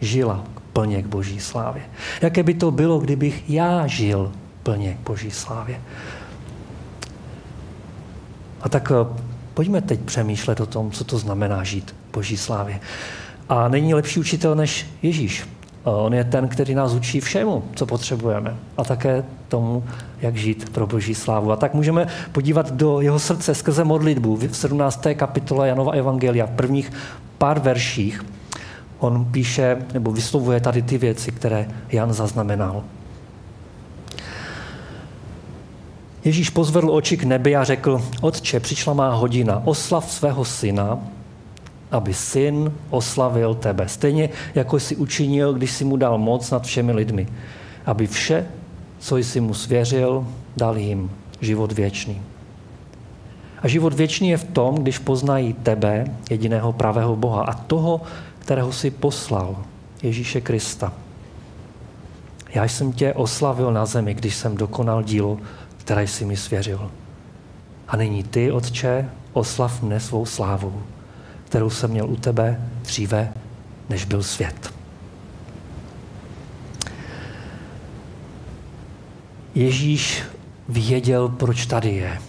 žila 0.01 0.43
plně 0.73 1.03
k 1.03 1.07
boží 1.07 1.39
slávě? 1.39 1.83
Jaké 2.21 2.43
by 2.43 2.53
to 2.53 2.71
bylo, 2.71 2.99
kdybych 2.99 3.49
já 3.49 3.87
žil 3.87 4.31
plně 4.63 4.97
k 5.03 5.07
boží 5.07 5.31
slávě? 5.31 5.81
A 8.61 8.69
tak 8.69 8.91
uh, 8.91 9.17
pojďme 9.53 9.81
teď 9.81 9.99
přemýšlet 9.99 10.59
o 10.59 10.65
tom, 10.65 10.91
co 10.91 11.03
to 11.03 11.17
znamená 11.17 11.63
žít 11.63 11.95
boží 12.13 12.37
slávě. 12.37 12.79
A 13.49 13.67
není 13.67 13.93
lepší 13.93 14.19
učitel 14.19 14.55
než 14.55 14.85
Ježíš. 15.01 15.47
On 15.83 16.13
je 16.13 16.23
ten, 16.23 16.47
který 16.47 16.75
nás 16.75 16.93
učí 16.93 17.19
všemu, 17.19 17.63
co 17.75 17.85
potřebujeme. 17.85 18.55
A 18.77 18.83
také 18.83 19.23
tomu, 19.47 19.83
jak 20.21 20.35
žít 20.35 20.69
pro 20.69 20.87
boží 20.87 21.15
slávu. 21.15 21.51
A 21.51 21.55
tak 21.55 21.73
můžeme 21.73 22.07
podívat 22.31 22.71
do 22.71 23.01
jeho 23.01 23.19
srdce 23.19 23.55
skrze 23.55 23.83
modlitbu 23.83 24.35
v 24.35 24.55
17. 24.55 25.07
kapitole 25.15 25.67
Janova 25.67 25.91
Evangelia, 25.91 26.45
v 26.45 26.55
prvních 26.55 26.91
pár 27.37 27.59
verších. 27.59 28.25
On 29.01 29.25
píše, 29.25 29.77
nebo 29.93 30.11
vyslovuje 30.11 30.59
tady 30.59 30.81
ty 30.81 30.97
věci, 30.97 31.31
které 31.31 31.69
Jan 31.91 32.13
zaznamenal. 32.13 32.83
Ježíš 36.25 36.49
pozvedl 36.49 36.91
oči 36.91 37.17
k 37.17 37.23
nebi 37.23 37.55
a 37.55 37.63
řekl, 37.63 38.01
Otče, 38.21 38.59
přišla 38.59 38.93
má 38.93 39.13
hodina, 39.13 39.61
oslav 39.65 40.11
svého 40.11 40.45
syna, 40.45 40.99
aby 41.91 42.13
syn 42.13 42.73
oslavil 42.89 43.55
tebe. 43.55 43.87
Stejně 43.87 44.29
jako 44.55 44.79
jsi 44.79 44.95
učinil, 44.95 45.53
když 45.53 45.71
jsi 45.71 45.85
mu 45.85 45.97
dal 45.97 46.17
moc 46.17 46.51
nad 46.51 46.63
všemi 46.63 46.91
lidmi. 46.91 47.27
Aby 47.85 48.07
vše, 48.07 48.45
co 48.99 49.17
jsi 49.17 49.41
mu 49.41 49.53
svěřil, 49.53 50.27
dal 50.57 50.77
jim 50.77 51.11
život 51.41 51.71
věčný. 51.71 52.21
A 53.61 53.67
život 53.67 53.93
věčný 53.93 54.29
je 54.29 54.37
v 54.37 54.43
tom, 54.43 54.75
když 54.75 54.97
poznají 54.97 55.53
tebe, 55.53 56.05
jediného 56.29 56.73
pravého 56.73 57.15
Boha 57.15 57.43
a 57.43 57.53
toho, 57.53 58.01
kterého 58.41 58.73
si 58.73 58.91
poslal, 58.91 59.63
Ježíše 60.03 60.41
Krista. 60.41 60.93
Já 62.53 62.63
jsem 62.63 62.93
tě 62.93 63.13
oslavil 63.13 63.73
na 63.73 63.85
zemi, 63.85 64.13
když 64.13 64.35
jsem 64.35 64.57
dokonal 64.57 65.03
dílo, 65.03 65.37
které 65.77 66.07
jsi 66.07 66.25
mi 66.25 66.37
svěřil. 66.37 66.91
A 67.87 67.97
nyní 67.97 68.23
ty, 68.23 68.51
Otče, 68.51 69.09
oslav 69.33 69.81
mne 69.81 69.99
svou 69.99 70.25
slávou 70.25 70.83
kterou 71.51 71.69
jsem 71.69 71.91
měl 71.91 72.09
u 72.09 72.15
tebe 72.15 72.69
dříve, 72.81 73.33
než 73.89 74.05
byl 74.05 74.23
svět. 74.23 74.73
Ježíš 79.55 80.23
věděl, 80.69 81.29
proč 81.29 81.65
tady 81.65 81.89
je. 81.89 82.21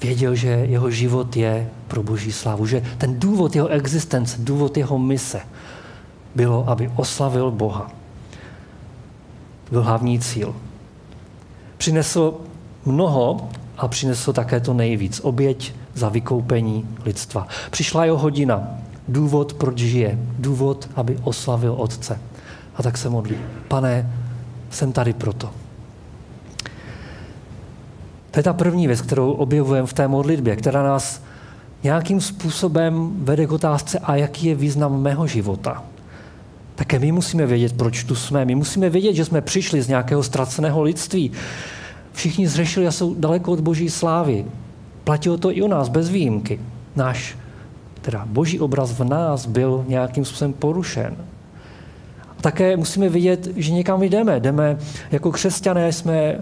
Věděl, 0.00 0.34
že 0.34 0.48
jeho 0.48 0.90
život 0.90 1.36
je 1.36 1.70
pro 1.88 2.02
boží 2.02 2.32
slávu, 2.32 2.66
že 2.66 2.82
ten 2.98 3.20
důvod 3.20 3.56
jeho 3.56 3.68
existence, 3.68 4.36
důvod 4.40 4.76
jeho 4.76 4.98
mise 4.98 5.40
bylo, 6.34 6.68
aby 6.68 6.90
oslavil 6.96 7.50
Boha. 7.50 7.90
Byl 9.70 9.82
hlavní 9.82 10.20
cíl. 10.20 10.54
Přinesl 11.76 12.34
mnoho 12.84 13.48
a 13.78 13.88
přinesl 13.88 14.32
také 14.32 14.60
to 14.60 14.74
nejvíc. 14.74 15.20
Oběť 15.20 15.74
za 15.94 16.08
vykoupení 16.08 16.88
lidstva. 17.04 17.46
Přišla 17.70 18.04
jeho 18.04 18.18
hodina, 18.18 18.68
důvod, 19.08 19.52
proč 19.52 19.78
žije, 19.78 20.18
důvod, 20.38 20.88
aby 20.96 21.18
oslavil 21.22 21.74
Otce. 21.78 22.20
A 22.76 22.82
tak 22.82 22.98
se 22.98 23.08
modlí. 23.08 23.36
Pane, 23.68 24.12
jsem 24.70 24.92
tady 24.92 25.12
proto. 25.12 25.50
To 28.30 28.38
je 28.38 28.42
ta 28.42 28.52
první 28.52 28.86
věc, 28.86 29.00
kterou 29.00 29.32
objevujeme 29.32 29.86
v 29.86 29.92
té 29.92 30.08
modlitbě, 30.08 30.56
která 30.56 30.82
nás 30.82 31.22
nějakým 31.82 32.20
způsobem 32.20 33.10
vede 33.14 33.46
k 33.46 33.52
otázce, 33.52 33.98
a 33.98 34.16
jaký 34.16 34.46
je 34.46 34.54
význam 34.54 35.02
mého 35.02 35.26
života. 35.26 35.84
Také 36.74 36.98
my 36.98 37.12
musíme 37.12 37.46
vědět, 37.46 37.72
proč 37.76 38.04
tu 38.04 38.14
jsme. 38.14 38.44
My 38.44 38.54
musíme 38.54 38.90
vědět, 38.90 39.14
že 39.14 39.24
jsme 39.24 39.40
přišli 39.40 39.82
z 39.82 39.88
nějakého 39.88 40.22
ztraceného 40.22 40.82
lidství. 40.82 41.32
Všichni 42.12 42.48
zřešili 42.48 42.86
a 42.86 42.92
jsou 42.92 43.14
daleko 43.14 43.52
od 43.52 43.60
boží 43.60 43.90
slávy. 43.90 44.46
Platilo 45.04 45.38
to 45.38 45.56
i 45.56 45.62
u 45.62 45.66
nás, 45.68 45.88
bez 45.88 46.08
výjimky. 46.08 46.60
Náš, 46.96 47.38
teda 48.00 48.24
boží 48.26 48.60
obraz 48.60 48.92
v 48.92 49.04
nás 49.04 49.46
byl 49.46 49.84
nějakým 49.88 50.24
způsobem 50.24 50.52
porušen. 50.52 51.16
A 52.38 52.42
také 52.42 52.76
musíme 52.76 53.08
vidět, 53.08 53.48
že 53.56 53.72
někam 53.72 54.02
jdeme. 54.02 54.40
Jdeme 54.40 54.78
jako 55.10 55.30
křesťané, 55.30 55.92
jsme 55.92 56.38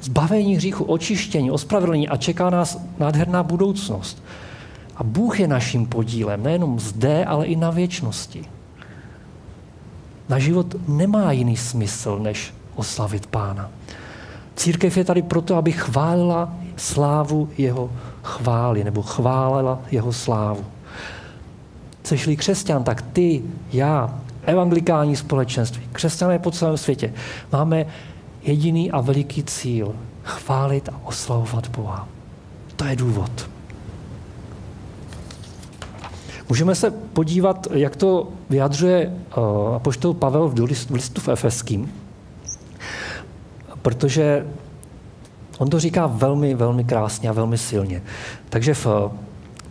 zbavení 0.00 0.56
hříchu, 0.56 0.84
očištění, 0.84 1.50
ospravedlnění 1.50 2.08
a 2.08 2.16
čeká 2.16 2.50
nás 2.50 2.78
nádherná 2.98 3.42
budoucnost. 3.42 4.22
A 4.96 5.04
Bůh 5.04 5.40
je 5.40 5.48
naším 5.48 5.86
podílem, 5.86 6.42
nejenom 6.42 6.80
zde, 6.80 7.24
ale 7.24 7.46
i 7.46 7.56
na 7.56 7.70
věčnosti. 7.70 8.44
Na 10.28 10.38
život 10.38 10.88
nemá 10.88 11.32
jiný 11.32 11.56
smysl, 11.56 12.18
než 12.18 12.54
oslavit 12.74 13.26
Pána. 13.26 13.70
Církev 14.56 14.96
je 14.96 15.04
tady 15.04 15.22
proto, 15.22 15.56
aby 15.56 15.72
chválila 15.72 16.54
slávu 16.76 17.48
jeho 17.58 17.90
chvály, 18.22 18.84
nebo 18.84 19.02
chválila 19.02 19.80
jeho 19.90 20.12
slávu. 20.12 20.64
Chceš-li 22.02 22.36
křesťan, 22.36 22.84
tak 22.84 23.02
ty, 23.02 23.42
já, 23.72 24.20
evangelikální 24.44 25.16
společenství, 25.16 25.82
křesťané 25.92 26.38
po 26.38 26.50
celém 26.50 26.76
světě, 26.76 27.12
máme 27.52 27.86
jediný 28.42 28.90
a 28.90 29.00
veliký 29.00 29.42
cíl 29.42 29.94
chválit 30.24 30.88
a 30.88 31.00
oslavovat 31.04 31.68
Boha. 31.68 32.08
To 32.76 32.84
je 32.84 32.96
důvod. 32.96 33.50
Můžeme 36.48 36.74
se 36.74 36.90
podívat, 36.90 37.66
jak 37.70 37.96
to 37.96 38.28
vyjadřuje 38.50 39.06
uh, 39.36 39.74
apoštol 39.74 40.14
Pavel 40.14 40.48
v 40.48 40.60
listu 40.90 41.20
v 41.20 41.28
Efeským, 41.28 41.92
protože 43.82 44.46
On 45.58 45.68
to 45.70 45.80
říká 45.80 46.06
velmi, 46.06 46.54
velmi 46.54 46.84
krásně 46.84 47.28
a 47.28 47.32
velmi 47.32 47.58
silně. 47.58 48.02
Takže 48.48 48.74
v 48.74 48.86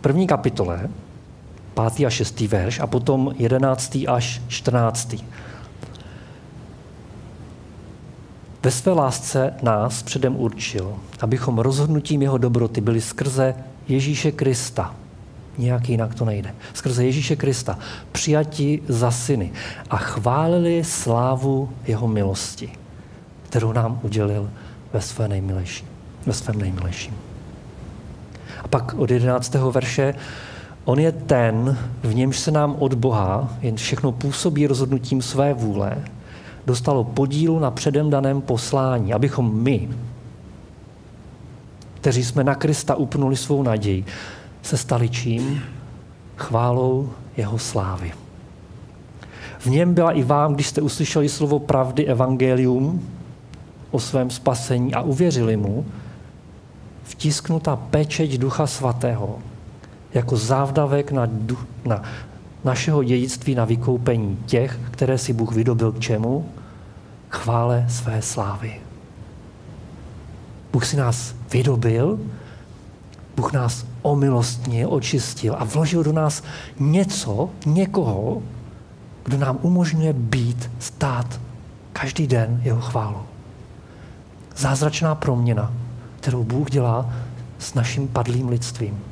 první 0.00 0.26
kapitole, 0.26 0.88
pátý 1.74 2.06
a 2.06 2.10
šestý 2.10 2.48
verš 2.48 2.80
a 2.80 2.86
potom 2.86 3.34
jedenáctý 3.38 4.08
až 4.08 4.42
čtrnáctý. 4.48 5.18
Ve 8.62 8.70
své 8.70 8.92
lásce 8.92 9.54
nás 9.62 10.02
předem 10.02 10.36
určil, 10.36 10.94
abychom 11.20 11.58
rozhodnutím 11.58 12.22
jeho 12.22 12.38
dobroty 12.38 12.80
byli 12.80 13.00
skrze 13.00 13.54
Ježíše 13.88 14.32
Krista. 14.32 14.94
Nějak 15.58 15.88
jinak 15.88 16.14
to 16.14 16.24
nejde. 16.24 16.54
Skrze 16.74 17.04
Ježíše 17.04 17.36
Krista 17.36 17.78
přijati 18.12 18.82
za 18.88 19.10
syny 19.10 19.52
a 19.90 19.96
chválili 19.96 20.84
slávu 20.84 21.70
jeho 21.86 22.08
milosti, 22.08 22.70
kterou 23.48 23.72
nám 23.72 24.00
udělil 24.02 24.50
ve 24.92 25.00
své 25.00 25.28
nejmilejší, 25.28 25.84
ve 26.26 26.32
svém 26.32 26.58
nejmilejším. 26.58 27.14
A 28.64 28.68
pak 28.68 28.94
od 28.94 29.10
11. 29.10 29.54
verše, 29.54 30.14
on 30.84 30.98
je 30.98 31.12
ten, 31.12 31.78
v 32.02 32.14
němž 32.14 32.38
se 32.38 32.50
nám 32.50 32.76
od 32.78 32.94
Boha 32.94 33.54
jen 33.60 33.76
všechno 33.76 34.12
působí 34.12 34.66
rozhodnutím 34.66 35.22
své 35.22 35.54
vůle, 35.54 35.96
dostalo 36.66 37.04
podílu 37.04 37.58
na 37.58 37.70
předem 37.70 38.10
daném 38.10 38.40
poslání, 38.40 39.12
abychom 39.12 39.62
my, 39.62 39.88
kteří 41.94 42.24
jsme 42.24 42.44
na 42.44 42.54
Krista 42.54 42.94
upnuli 42.94 43.36
svou 43.36 43.62
naději, 43.62 44.04
se 44.62 44.76
stali 44.76 45.08
čím? 45.08 45.62
Chválou 46.36 47.10
jeho 47.36 47.58
slávy. 47.58 48.12
V 49.58 49.66
něm 49.66 49.94
byla 49.94 50.12
i 50.12 50.22
vám, 50.22 50.54
když 50.54 50.66
jste 50.66 50.82
uslyšeli 50.82 51.28
slovo 51.28 51.58
pravdy 51.58 52.06
evangelium 52.06 53.08
o 53.90 54.00
svém 54.00 54.30
spasení 54.30 54.94
a 54.94 55.00
uvěřili 55.00 55.56
mu, 55.56 55.86
vtisknuta 57.04 57.76
pečeť 57.76 58.38
Ducha 58.38 58.66
Svatého 58.66 59.38
jako 60.14 60.36
závdavek 60.36 61.12
na, 61.12 61.28
na 61.84 62.02
našeho 62.64 63.02
dědictví 63.02 63.54
na 63.54 63.64
vykoupení 63.64 64.38
těch, 64.46 64.78
které 64.90 65.18
si 65.18 65.32
Bůh 65.32 65.52
vydobil 65.52 65.92
k 65.92 66.00
čemu? 66.00 66.48
Chvále 67.28 67.86
své 67.88 68.22
slávy. 68.22 68.80
Bůh 70.72 70.86
si 70.86 70.96
nás 70.96 71.34
vydobil, 71.52 72.20
Bůh 73.36 73.52
nás 73.52 73.86
omilostnil, 74.02 74.92
očistil 74.92 75.56
a 75.58 75.64
vložil 75.64 76.02
do 76.04 76.12
nás 76.12 76.42
něco, 76.78 77.50
někoho, 77.66 78.42
kdo 79.24 79.38
nám 79.38 79.58
umožňuje 79.62 80.12
být, 80.12 80.70
stát 80.78 81.40
každý 81.92 82.26
den 82.26 82.60
jeho 82.64 82.80
chválou. 82.80 83.22
Zázračná 84.56 85.14
proměna, 85.14 85.72
kterou 86.20 86.44
Bůh 86.44 86.70
dělá 86.70 87.12
s 87.58 87.74
naším 87.74 88.08
padlým 88.08 88.48
lidstvím. 88.48 89.09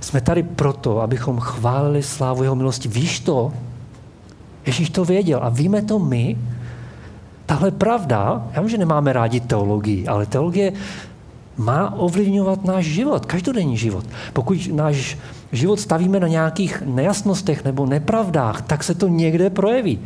Jsme 0.00 0.20
tady 0.20 0.42
proto, 0.42 1.00
abychom 1.00 1.40
chválili 1.40 2.02
slávu 2.02 2.42
jeho 2.42 2.56
milosti. 2.56 2.88
Víš 2.88 3.20
to? 3.20 3.52
Ježíš 4.66 4.90
to 4.90 5.04
věděl 5.04 5.40
a 5.42 5.48
víme 5.48 5.82
to 5.82 5.98
my. 5.98 6.36
Tahle 7.46 7.70
pravda, 7.70 8.46
já 8.52 8.60
vím, 8.60 8.70
že 8.70 8.78
nemáme 8.78 9.12
rádi 9.12 9.40
teologii, 9.40 10.06
ale 10.06 10.26
teologie 10.26 10.72
má 11.56 11.94
ovlivňovat 11.94 12.64
náš 12.64 12.84
život, 12.84 13.26
každodenní 13.26 13.76
život. 13.76 14.04
Pokud 14.32 14.68
náš 14.72 15.18
život 15.52 15.80
stavíme 15.80 16.20
na 16.20 16.28
nějakých 16.28 16.82
nejasnostech 16.86 17.64
nebo 17.64 17.86
nepravdách, 17.86 18.62
tak 18.62 18.84
se 18.84 18.94
to 18.94 19.08
někde 19.08 19.50
projeví. 19.50 20.00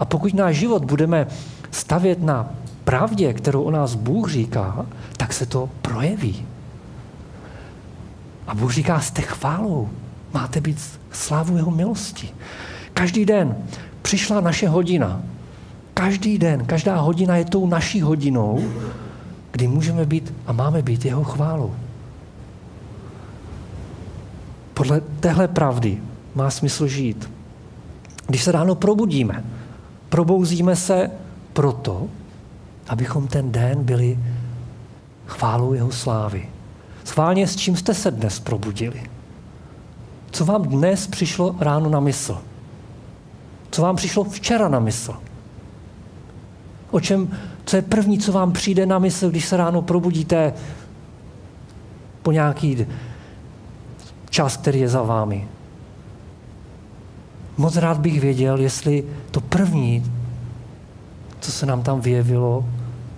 A 0.00 0.04
pokud 0.04 0.34
náš 0.34 0.56
život 0.56 0.84
budeme 0.84 1.26
stavět 1.70 2.22
na 2.22 2.50
pravdě, 2.84 3.32
kterou 3.32 3.62
o 3.62 3.70
nás 3.70 3.94
Bůh 3.94 4.30
říká, 4.30 4.86
tak 5.16 5.32
se 5.32 5.46
to 5.46 5.68
projeví. 5.82 6.46
A 8.46 8.54
Bůh 8.54 8.72
říká, 8.72 9.00
jste 9.00 9.22
chválou, 9.22 9.88
máte 10.34 10.60
být 10.60 10.98
slávu 11.10 11.56
jeho 11.56 11.70
milosti. 11.70 12.28
Každý 12.94 13.24
den 13.24 13.56
přišla 14.02 14.40
naše 14.40 14.68
hodina. 14.68 15.22
Každý 15.94 16.38
den, 16.38 16.64
každá 16.64 16.96
hodina 16.96 17.36
je 17.36 17.44
tou 17.44 17.66
naší 17.66 18.00
hodinou, 18.00 18.64
kdy 19.52 19.68
můžeme 19.68 20.06
být 20.06 20.34
a 20.46 20.52
máme 20.52 20.82
být 20.82 21.04
jeho 21.04 21.24
chválou. 21.24 21.74
Podle 24.74 25.00
téhle 25.00 25.48
pravdy 25.48 26.02
má 26.34 26.50
smysl 26.50 26.86
žít. 26.86 27.30
Když 28.26 28.42
se 28.42 28.52
ráno 28.52 28.74
probudíme, 28.74 29.44
probouzíme 30.08 30.76
se 30.76 31.10
proto, 31.52 32.06
abychom 32.88 33.28
ten 33.28 33.52
den 33.52 33.84
byli 33.84 34.18
chválou 35.26 35.72
jeho 35.72 35.92
slávy. 35.92 36.48
Schválně, 37.16 37.48
s 37.48 37.56
čím 37.56 37.76
jste 37.76 37.94
se 37.94 38.10
dnes 38.10 38.40
probudili? 38.40 39.02
Co 40.30 40.44
vám 40.44 40.62
dnes 40.62 41.06
přišlo 41.06 41.56
ráno 41.60 41.90
na 41.90 42.00
mysl? 42.00 42.42
Co 43.70 43.82
vám 43.82 43.96
přišlo 43.96 44.24
včera 44.24 44.68
na 44.68 44.78
mysl? 44.78 45.16
O 46.90 47.00
čem, 47.00 47.36
co 47.64 47.76
je 47.76 47.82
první, 47.82 48.18
co 48.18 48.32
vám 48.32 48.52
přijde 48.52 48.86
na 48.86 48.98
mysl, 48.98 49.30
když 49.30 49.44
se 49.46 49.56
ráno 49.56 49.82
probudíte 49.82 50.52
po 52.22 52.32
nějaký 52.32 52.86
čas, 54.30 54.56
který 54.56 54.80
je 54.80 54.88
za 54.88 55.02
vámi? 55.02 55.48
Moc 57.56 57.76
rád 57.76 57.98
bych 57.98 58.20
věděl, 58.20 58.60
jestli 58.60 59.04
to 59.30 59.40
první, 59.40 60.12
co 61.40 61.52
se 61.52 61.66
nám 61.66 61.82
tam 61.82 62.00
vyjevilo, 62.00 62.68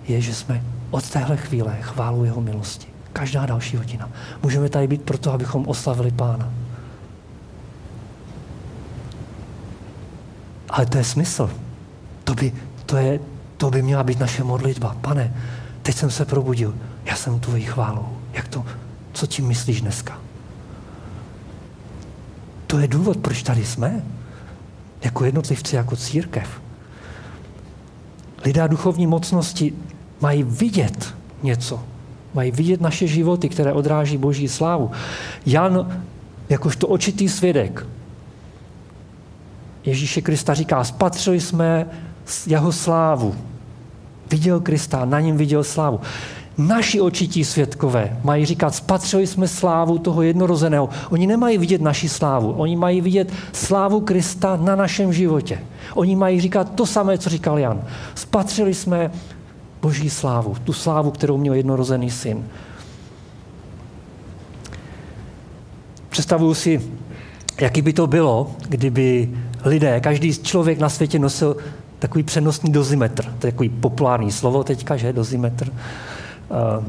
je, 0.07 0.21
že 0.21 0.35
jsme 0.35 0.63
od 0.91 1.09
téhle 1.09 1.37
chvíle 1.37 1.77
chválu 1.81 2.25
jeho 2.25 2.41
milosti. 2.41 2.88
Každá 3.13 3.45
další 3.45 3.77
hodina. 3.77 4.09
Můžeme 4.43 4.69
tady 4.69 4.87
být 4.87 5.01
proto, 5.01 5.33
abychom 5.33 5.67
oslavili 5.67 6.11
Pána. 6.11 6.53
Ale 10.69 10.85
to 10.85 10.97
je 10.97 11.03
smysl. 11.03 11.49
To 12.23 12.35
by, 12.35 12.53
to, 12.85 12.97
je, 12.97 13.19
to 13.57 13.71
by 13.71 13.81
měla 13.81 14.03
být 14.03 14.19
naše 14.19 14.43
modlitba. 14.43 14.95
Pane, 15.01 15.33
teď 15.81 15.95
jsem 15.95 16.11
se 16.11 16.25
probudil. 16.25 16.75
Já 17.05 17.15
jsem 17.15 17.39
tvojí 17.39 17.63
chválou. 17.63 18.17
Jak 18.33 18.47
to, 18.47 18.65
co 19.13 19.27
tím 19.27 19.47
myslíš 19.47 19.81
dneska? 19.81 20.17
To 22.67 22.79
je 22.79 22.87
důvod, 22.87 23.17
proč 23.17 23.43
tady 23.43 23.65
jsme. 23.65 24.03
Jako 25.03 25.25
jednotlivci, 25.25 25.75
jako 25.75 25.95
církev. 25.95 26.61
Lidé 28.45 28.67
duchovní 28.67 29.07
mocnosti 29.07 29.73
mají 30.21 30.43
vidět 30.43 31.15
něco. 31.43 31.83
Mají 32.33 32.51
vidět 32.51 32.81
naše 32.81 33.07
životy, 33.07 33.49
které 33.49 33.73
odráží 33.73 34.17
Boží 34.17 34.47
slávu. 34.47 34.91
Jan, 35.45 36.01
jakožto 36.49 36.87
očitý 36.87 37.29
svědek, 37.29 37.85
Ježíše 39.85 40.21
Krista 40.21 40.53
říká, 40.53 40.83
spatřili 40.83 41.41
jsme 41.41 41.85
jeho 42.47 42.71
slávu. 42.71 43.35
Viděl 44.31 44.59
Krista, 44.59 45.05
na 45.05 45.19
něm 45.19 45.37
viděl 45.37 45.63
slávu. 45.63 45.99
Naši 46.57 47.01
očití 47.01 47.45
svědkové 47.45 48.17
mají 48.23 48.45
říkat, 48.45 48.75
spatřili 48.75 49.27
jsme 49.27 49.47
slávu 49.47 49.97
toho 49.97 50.21
jednorozeného. 50.21 50.89
Oni 51.09 51.27
nemají 51.27 51.57
vidět 51.57 51.81
naši 51.81 52.09
slávu, 52.09 52.51
oni 52.51 52.75
mají 52.75 53.01
vidět 53.01 53.33
slávu 53.53 53.99
Krista 53.99 54.55
na 54.55 54.75
našem 54.75 55.13
životě. 55.13 55.59
Oni 55.93 56.15
mají 56.15 56.41
říkat 56.41 56.71
to 56.75 56.85
samé, 56.85 57.17
co 57.17 57.29
říkal 57.29 57.59
Jan. 57.59 57.81
Spatřili 58.15 58.73
jsme 58.73 59.11
boží 59.81 60.09
slávu, 60.09 60.55
tu 60.63 60.73
slávu, 60.73 61.11
kterou 61.11 61.37
měl 61.37 61.53
jednorozený 61.53 62.11
syn. 62.11 62.47
Představuju 66.09 66.53
si, 66.53 66.81
jaký 67.61 67.81
by 67.81 67.93
to 67.93 68.07
bylo, 68.07 68.51
kdyby 68.69 69.29
lidé, 69.65 69.99
každý 69.99 70.33
člověk 70.33 70.79
na 70.79 70.89
světě 70.89 71.19
nosil 71.19 71.57
takový 71.99 72.23
přenosný 72.23 72.71
dozimetr. 72.71 73.25
To 73.39 73.47
je 73.47 73.51
takový 73.51 73.69
populární 73.69 74.31
slovo 74.31 74.63
teďka, 74.63 74.97
že, 74.97 75.13
dozimetr. 75.13 75.71
Eh, 76.51 76.83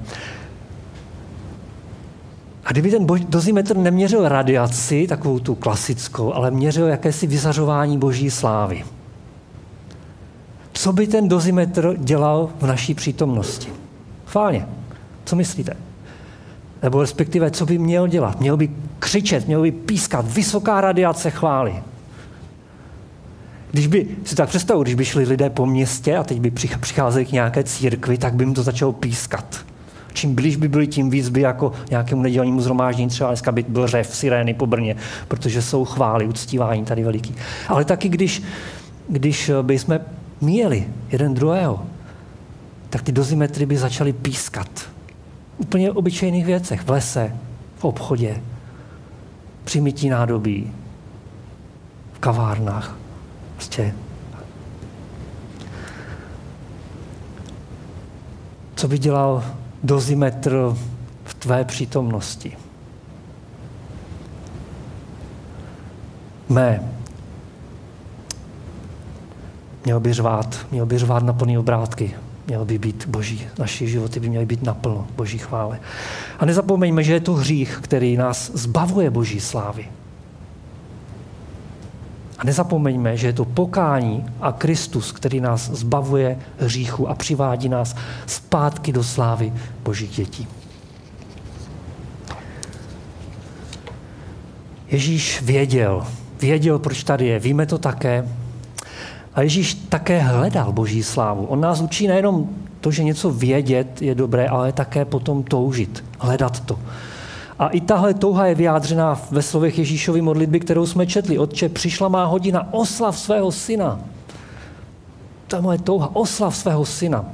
a 2.65 2.73
kdyby 2.73 2.91
ten 2.91 3.07
dozimetr 3.29 3.77
neměřil 3.77 4.29
radiaci, 4.29 5.07
takovou 5.07 5.39
tu 5.39 5.55
klasickou, 5.55 6.35
ale 6.35 6.51
měřil 6.51 6.87
jakési 6.87 7.27
vyzařování 7.27 7.99
boží 7.99 8.31
slávy, 8.31 8.85
co 10.81 10.93
by 10.93 11.07
ten 11.07 11.29
dozimetr 11.29 11.95
dělal 11.99 12.51
v 12.61 12.67
naší 12.67 12.95
přítomnosti? 12.95 13.69
Chválně. 14.27 14.67
Co 15.25 15.37
myslíte? 15.37 15.77
Nebo 16.83 17.01
respektive, 17.01 17.51
co 17.51 17.67
by 17.67 17.79
měl 17.79 18.09
dělat? 18.09 18.41
Měl 18.41 18.57
by 18.57 18.71
křičet, 18.99 19.47
měl 19.47 19.63
by 19.63 19.73
pískat, 19.73 20.33
vysoká 20.33 20.81
radiace 20.81 21.31
chvály. 21.31 21.75
Když 23.71 23.87
by, 23.87 24.07
si 24.25 24.35
tak 24.35 24.49
představu, 24.49 24.83
když 24.83 24.95
by 24.95 25.05
šli 25.05 25.25
lidé 25.25 25.51
po 25.51 25.67
městě 25.67 26.17
a 26.17 26.25
teď 26.25 26.41
by 26.41 26.51
přicházeli 26.81 27.25
k 27.25 27.33
nějaké 27.33 27.65
církvi, 27.65 28.19
tak 28.19 28.35
by 28.35 28.45
jim 28.45 28.55
to 28.55 28.63
začalo 28.63 28.93
pískat. 28.93 29.65
Čím 30.13 30.35
blíž 30.35 30.57
by 30.57 30.69
byli, 30.69 30.87
tím 30.87 31.11
víc 31.11 31.29
by 31.29 31.41
jako 31.41 31.73
nějakému 31.91 32.23
nedělnímu 32.23 32.61
zhromáždění 32.61 33.09
třeba 33.09 33.31
dneska 33.31 33.53
by 33.53 33.65
byl 33.69 33.87
řev, 33.87 34.17
sirény 34.17 34.55
po 34.55 34.67
Brně, 34.67 34.97
protože 35.29 35.63
jsou 35.63 35.85
chvály, 35.85 36.27
uctívání 36.27 36.85
tady 36.85 37.05
veliký. 37.05 37.35
Ale 37.69 37.85
taky, 37.85 38.09
když, 38.09 38.43
když 39.09 39.51
by 39.63 39.79
jsme 39.79 40.01
míjeli 40.41 40.89
jeden 41.09 41.35
druhého, 41.35 41.87
tak 42.91 43.03
ty 43.03 43.13
dozimetry 43.13 43.67
by 43.67 43.77
začaly 43.77 44.13
pískat. 44.13 44.69
Úplně 45.59 45.93
obyčejných 45.93 46.47
věcech, 46.47 46.83
v 46.83 46.91
lese, 46.91 47.37
v 47.77 47.85
obchodě, 47.85 48.43
při 49.65 49.81
mytí 49.81 50.09
nádobí, 50.09 50.73
v 52.13 52.19
kavárnách. 52.19 52.97
Prostě. 53.55 53.95
Co 58.75 58.89
by 58.89 58.99
dělal 58.99 59.45
dozimetr 59.83 60.77
v 61.25 61.35
tvé 61.35 61.65
přítomnosti? 61.65 62.57
Mé 66.49 67.00
Měl 69.85 70.01
by 70.01 70.13
řvát, 70.13 70.67
měl 70.71 70.87
by 70.87 70.99
řvát 70.99 71.23
na 71.23 71.33
plný 71.33 71.59
obrátky, 71.59 72.15
měl 72.47 72.65
by 72.65 72.79
být 72.79 73.07
boží, 73.07 73.47
naše 73.59 73.87
životy 73.87 74.21
by 74.21 74.29
měly 74.29 74.47
být 74.47 74.63
naplno 74.63 75.07
boží 75.17 75.39
chvále. 75.39 75.81
A 76.39 76.45
nezapomeňme, 76.45 77.03
že 77.03 77.13
je 77.13 77.21
to 77.21 77.35
hřích, 77.35 77.79
který 77.83 78.17
nás 78.17 78.51
zbavuje 78.55 79.11
boží 79.11 79.41
slávy. 79.41 79.89
A 82.39 82.45
nezapomeňme, 82.45 83.17
že 83.17 83.27
je 83.27 83.33
to 83.33 83.45
pokání 83.45 84.27
a 84.41 84.53
Kristus, 84.53 85.13
který 85.13 85.41
nás 85.41 85.71
zbavuje 85.71 86.39
hříchu 86.59 87.09
a 87.09 87.15
přivádí 87.15 87.69
nás 87.69 87.97
zpátky 88.27 88.93
do 88.93 89.05
slávy 89.05 89.53
Božích 89.83 90.11
dětí. 90.11 90.49
Ježíš 94.89 95.43
věděl, 95.43 96.07
věděl, 96.41 96.79
proč 96.79 97.05
tady 97.05 97.27
je. 97.27 97.39
Víme 97.39 97.67
to 97.67 97.79
také. 97.79 98.29
A 99.35 99.43
Ježíš 99.43 99.75
také 99.75 100.19
hledal 100.19 100.73
Boží 100.73 101.03
slávu. 101.03 101.47
On 101.47 101.61
nás 101.61 101.81
učí 101.81 102.09
nejenom 102.09 102.49
to, 102.81 102.91
že 102.91 103.05
něco 103.05 103.31
vědět 103.31 104.03
je 104.03 104.15
dobré, 104.15 104.49
ale 104.49 104.73
také 104.73 105.05
potom 105.05 105.43
toužit, 105.43 106.05
hledat 106.19 106.61
to. 106.61 106.79
A 107.59 107.69
i 107.69 107.81
tahle 107.81 108.15
touha 108.15 108.47
je 108.47 108.55
vyjádřená 108.55 109.21
ve 109.31 109.43
slovech 109.43 109.79
Ježíšovy 109.79 110.23
modlitby, 110.23 110.61
kterou 110.61 110.87
jsme 110.87 111.07
četli. 111.07 111.39
Otče, 111.39 111.69
přišla 111.69 112.09
má 112.09 112.25
hodina, 112.25 112.73
oslav 112.73 113.19
svého 113.19 113.53
syna. 113.53 114.01
To 115.47 115.57
je 115.57 115.63
moje 115.63 115.79
touha, 115.79 116.11
oslav 116.13 116.57
svého 116.57 116.85
syna. 116.85 117.25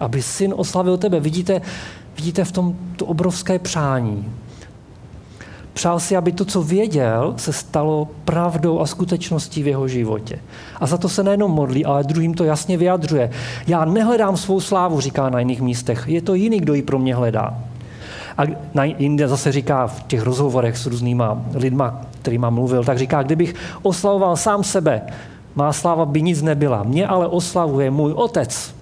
Aby 0.00 0.22
syn 0.22 0.54
oslavil 0.56 0.96
tebe. 0.98 1.20
Vidíte, 1.20 1.60
vidíte 2.16 2.44
v 2.44 2.52
tom 2.52 2.76
to 2.96 3.06
obrovské 3.06 3.58
přání. 3.58 4.32
Přál 5.76 6.00
si, 6.00 6.16
aby 6.16 6.32
to, 6.32 6.44
co 6.44 6.62
věděl, 6.62 7.34
se 7.36 7.52
stalo 7.52 8.08
pravdou 8.24 8.80
a 8.80 8.86
skutečností 8.86 9.62
v 9.62 9.66
jeho 9.66 9.88
životě. 9.88 10.38
A 10.80 10.86
za 10.86 10.98
to 10.98 11.08
se 11.08 11.22
nejenom 11.22 11.50
modlí, 11.50 11.84
ale 11.84 12.04
druhým 12.04 12.34
to 12.34 12.44
jasně 12.44 12.76
vyjadřuje. 12.76 13.30
Já 13.66 13.84
nehledám 13.84 14.36
svou 14.36 14.60
slávu, 14.60 15.00
říká 15.00 15.30
na 15.30 15.38
jiných 15.38 15.60
místech. 15.60 16.04
Je 16.06 16.22
to 16.22 16.34
jiný, 16.34 16.60
kdo 16.60 16.74
ji 16.74 16.82
pro 16.82 16.98
mě 16.98 17.14
hledá. 17.14 17.58
A 18.38 18.42
na 18.74 18.84
jinde 18.84 19.28
zase 19.28 19.52
říká 19.52 19.86
v 19.86 20.02
těch 20.02 20.22
rozhovorech 20.22 20.78
s 20.78 20.86
různýma 20.86 21.42
lidma, 21.54 22.00
kterýma 22.22 22.50
mluvil, 22.50 22.84
tak 22.84 22.98
říká, 22.98 23.22
kdybych 23.22 23.54
oslavoval 23.82 24.36
sám 24.36 24.64
sebe, 24.64 25.02
má 25.54 25.72
sláva 25.72 26.04
by 26.04 26.22
nic 26.22 26.42
nebyla. 26.42 26.82
Mě 26.82 27.06
ale 27.06 27.26
oslavuje 27.26 27.90
můj 27.90 28.12
otec. 28.12 28.74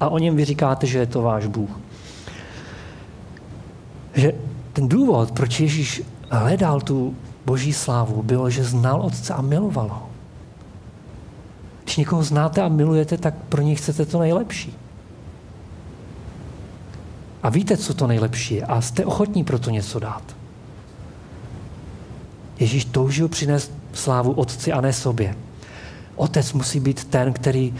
A 0.00 0.08
o 0.08 0.18
něm 0.18 0.36
vy 0.36 0.44
říkáte, 0.44 0.86
že 0.86 0.98
je 0.98 1.06
to 1.06 1.22
váš 1.22 1.46
Bůh. 1.46 1.70
Že 4.14 4.51
ten 4.72 4.88
důvod, 4.88 5.32
proč 5.32 5.60
Ježíš 5.60 6.02
hledal 6.30 6.80
tu 6.80 7.16
boží 7.46 7.72
slávu, 7.72 8.22
bylo, 8.22 8.50
že 8.50 8.64
znal 8.64 9.02
Otce 9.02 9.34
a 9.34 9.42
miloval 9.42 9.88
ho. 9.88 10.08
Když 11.84 11.96
někoho 11.96 12.22
znáte 12.22 12.62
a 12.62 12.68
milujete, 12.68 13.18
tak 13.18 13.34
pro 13.48 13.62
něj 13.62 13.74
chcete 13.74 14.06
to 14.06 14.18
nejlepší. 14.18 14.76
A 17.42 17.48
víte, 17.48 17.76
co 17.76 17.94
to 17.94 18.06
nejlepší 18.06 18.54
je 18.54 18.64
a 18.64 18.80
jste 18.80 19.04
ochotní 19.04 19.44
pro 19.44 19.58
to 19.58 19.70
něco 19.70 19.98
dát. 19.98 20.22
Ježíš 22.58 22.84
toužil 22.84 23.28
přinést 23.28 23.72
slávu 23.92 24.32
Otci 24.32 24.72
a 24.72 24.80
ne 24.80 24.92
sobě. 24.92 25.36
Otec 26.16 26.52
musí 26.52 26.80
být 26.80 27.04
ten, 27.04 27.32
který 27.32 27.74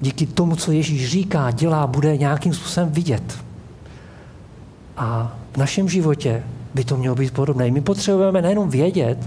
díky 0.00 0.26
tomu, 0.26 0.56
co 0.56 0.72
Ježíš 0.72 1.10
říká, 1.10 1.50
dělá, 1.50 1.86
bude 1.86 2.16
nějakým 2.16 2.54
způsobem 2.54 2.90
vidět. 2.90 3.38
A 4.96 5.36
v 5.56 5.58
našem 5.58 5.88
životě 5.88 6.42
by 6.74 6.84
to 6.84 6.96
mělo 6.96 7.14
být 7.14 7.34
podobné. 7.34 7.70
My 7.70 7.80
potřebujeme 7.80 8.42
nejenom 8.42 8.70
vědět, 8.70 9.18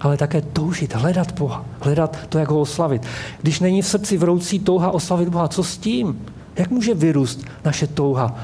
ale 0.00 0.16
také 0.16 0.40
toužit, 0.40 0.94
hledat 0.94 1.32
Boha, 1.38 1.64
hledat 1.80 2.18
to, 2.28 2.38
jak 2.38 2.48
ho 2.48 2.60
oslavit. 2.60 3.02
Když 3.42 3.60
není 3.60 3.82
v 3.82 3.86
srdci 3.86 4.16
vroucí 4.16 4.58
touha 4.58 4.90
oslavit 4.90 5.28
Boha, 5.28 5.48
co 5.48 5.64
s 5.64 5.78
tím? 5.78 6.26
Jak 6.56 6.70
může 6.70 6.94
vyrůst 6.94 7.44
naše 7.64 7.86
touha? 7.86 8.36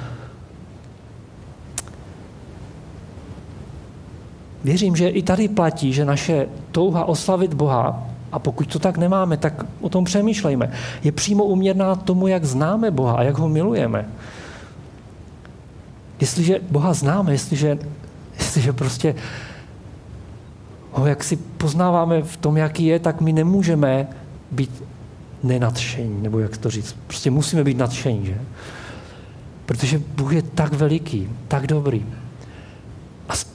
Věřím, 4.64 4.96
že 4.96 5.08
i 5.08 5.22
tady 5.22 5.48
platí, 5.48 5.92
že 5.92 6.04
naše 6.04 6.48
touha 6.72 7.04
oslavit 7.04 7.54
Boha, 7.54 8.06
a 8.32 8.38
pokud 8.38 8.72
to 8.72 8.78
tak 8.78 8.98
nemáme, 8.98 9.36
tak 9.36 9.66
o 9.80 9.88
tom 9.88 10.04
přemýšlejme, 10.04 10.72
je 11.04 11.12
přímo 11.12 11.44
uměrná 11.44 11.94
tomu, 11.94 12.26
jak 12.26 12.44
známe 12.44 12.90
Boha 12.90 13.14
a 13.14 13.22
jak 13.22 13.38
ho 13.38 13.48
milujeme. 13.48 14.08
Jestliže 16.20 16.60
Boha 16.70 16.94
známe, 16.94 17.32
jestliže, 17.32 17.78
jestliže 18.38 18.72
prostě 18.72 19.14
ho 20.92 21.06
jak 21.06 21.24
si 21.24 21.36
poznáváme 21.36 22.22
v 22.22 22.36
tom, 22.36 22.56
jaký 22.56 22.86
je, 22.86 22.98
tak 22.98 23.20
my 23.20 23.32
nemůžeme 23.32 24.08
být 24.50 24.82
nenadšení, 25.42 26.22
nebo 26.22 26.38
jak 26.38 26.56
to 26.56 26.70
říct. 26.70 26.96
Prostě 27.06 27.30
musíme 27.30 27.64
být 27.64 27.78
nadšení, 27.78 28.26
že? 28.26 28.40
Protože 29.66 30.02
Bůh 30.16 30.32
je 30.32 30.42
tak 30.42 30.72
veliký, 30.72 31.28
tak 31.48 31.66
dobrý. 31.66 32.06
A 33.28 33.36
s, 33.36 33.46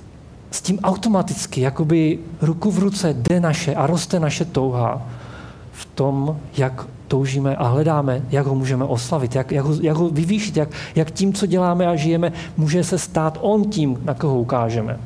s 0.52 0.62
tím 0.62 0.80
automaticky, 0.80 1.62
jakoby 1.62 2.20
ruku 2.42 2.72
v 2.72 2.80
ruce 2.80 3.14
jde 3.14 3.40
naše 3.40 3.76
a 3.76 3.88
roste 3.88 4.20
naše 4.20 4.46
touha 4.46 5.08
v 5.76 5.86
tom, 5.86 6.40
jak 6.58 6.88
toužíme 7.08 7.56
a 7.56 7.68
hledáme, 7.68 8.22
jak 8.30 8.46
ho 8.46 8.56
můžeme 8.56 8.86
oslavit, 8.86 9.36
jak, 9.36 9.52
jak, 9.52 9.66
ho, 9.66 9.74
jak 9.82 9.98
ho 9.98 10.10
vyvýšit, 10.10 10.58
jak, 10.58 10.70
jak 10.96 11.12
tím, 11.12 11.34
co 11.34 11.46
děláme 11.46 11.88
a 11.88 11.96
žijeme, 11.96 12.32
může 12.58 12.84
se 12.84 12.98
stát 12.98 13.38
on 13.42 13.70
tím, 13.70 14.00
na 14.04 14.14
koho 14.14 14.40
ukážeme. 14.40 15.00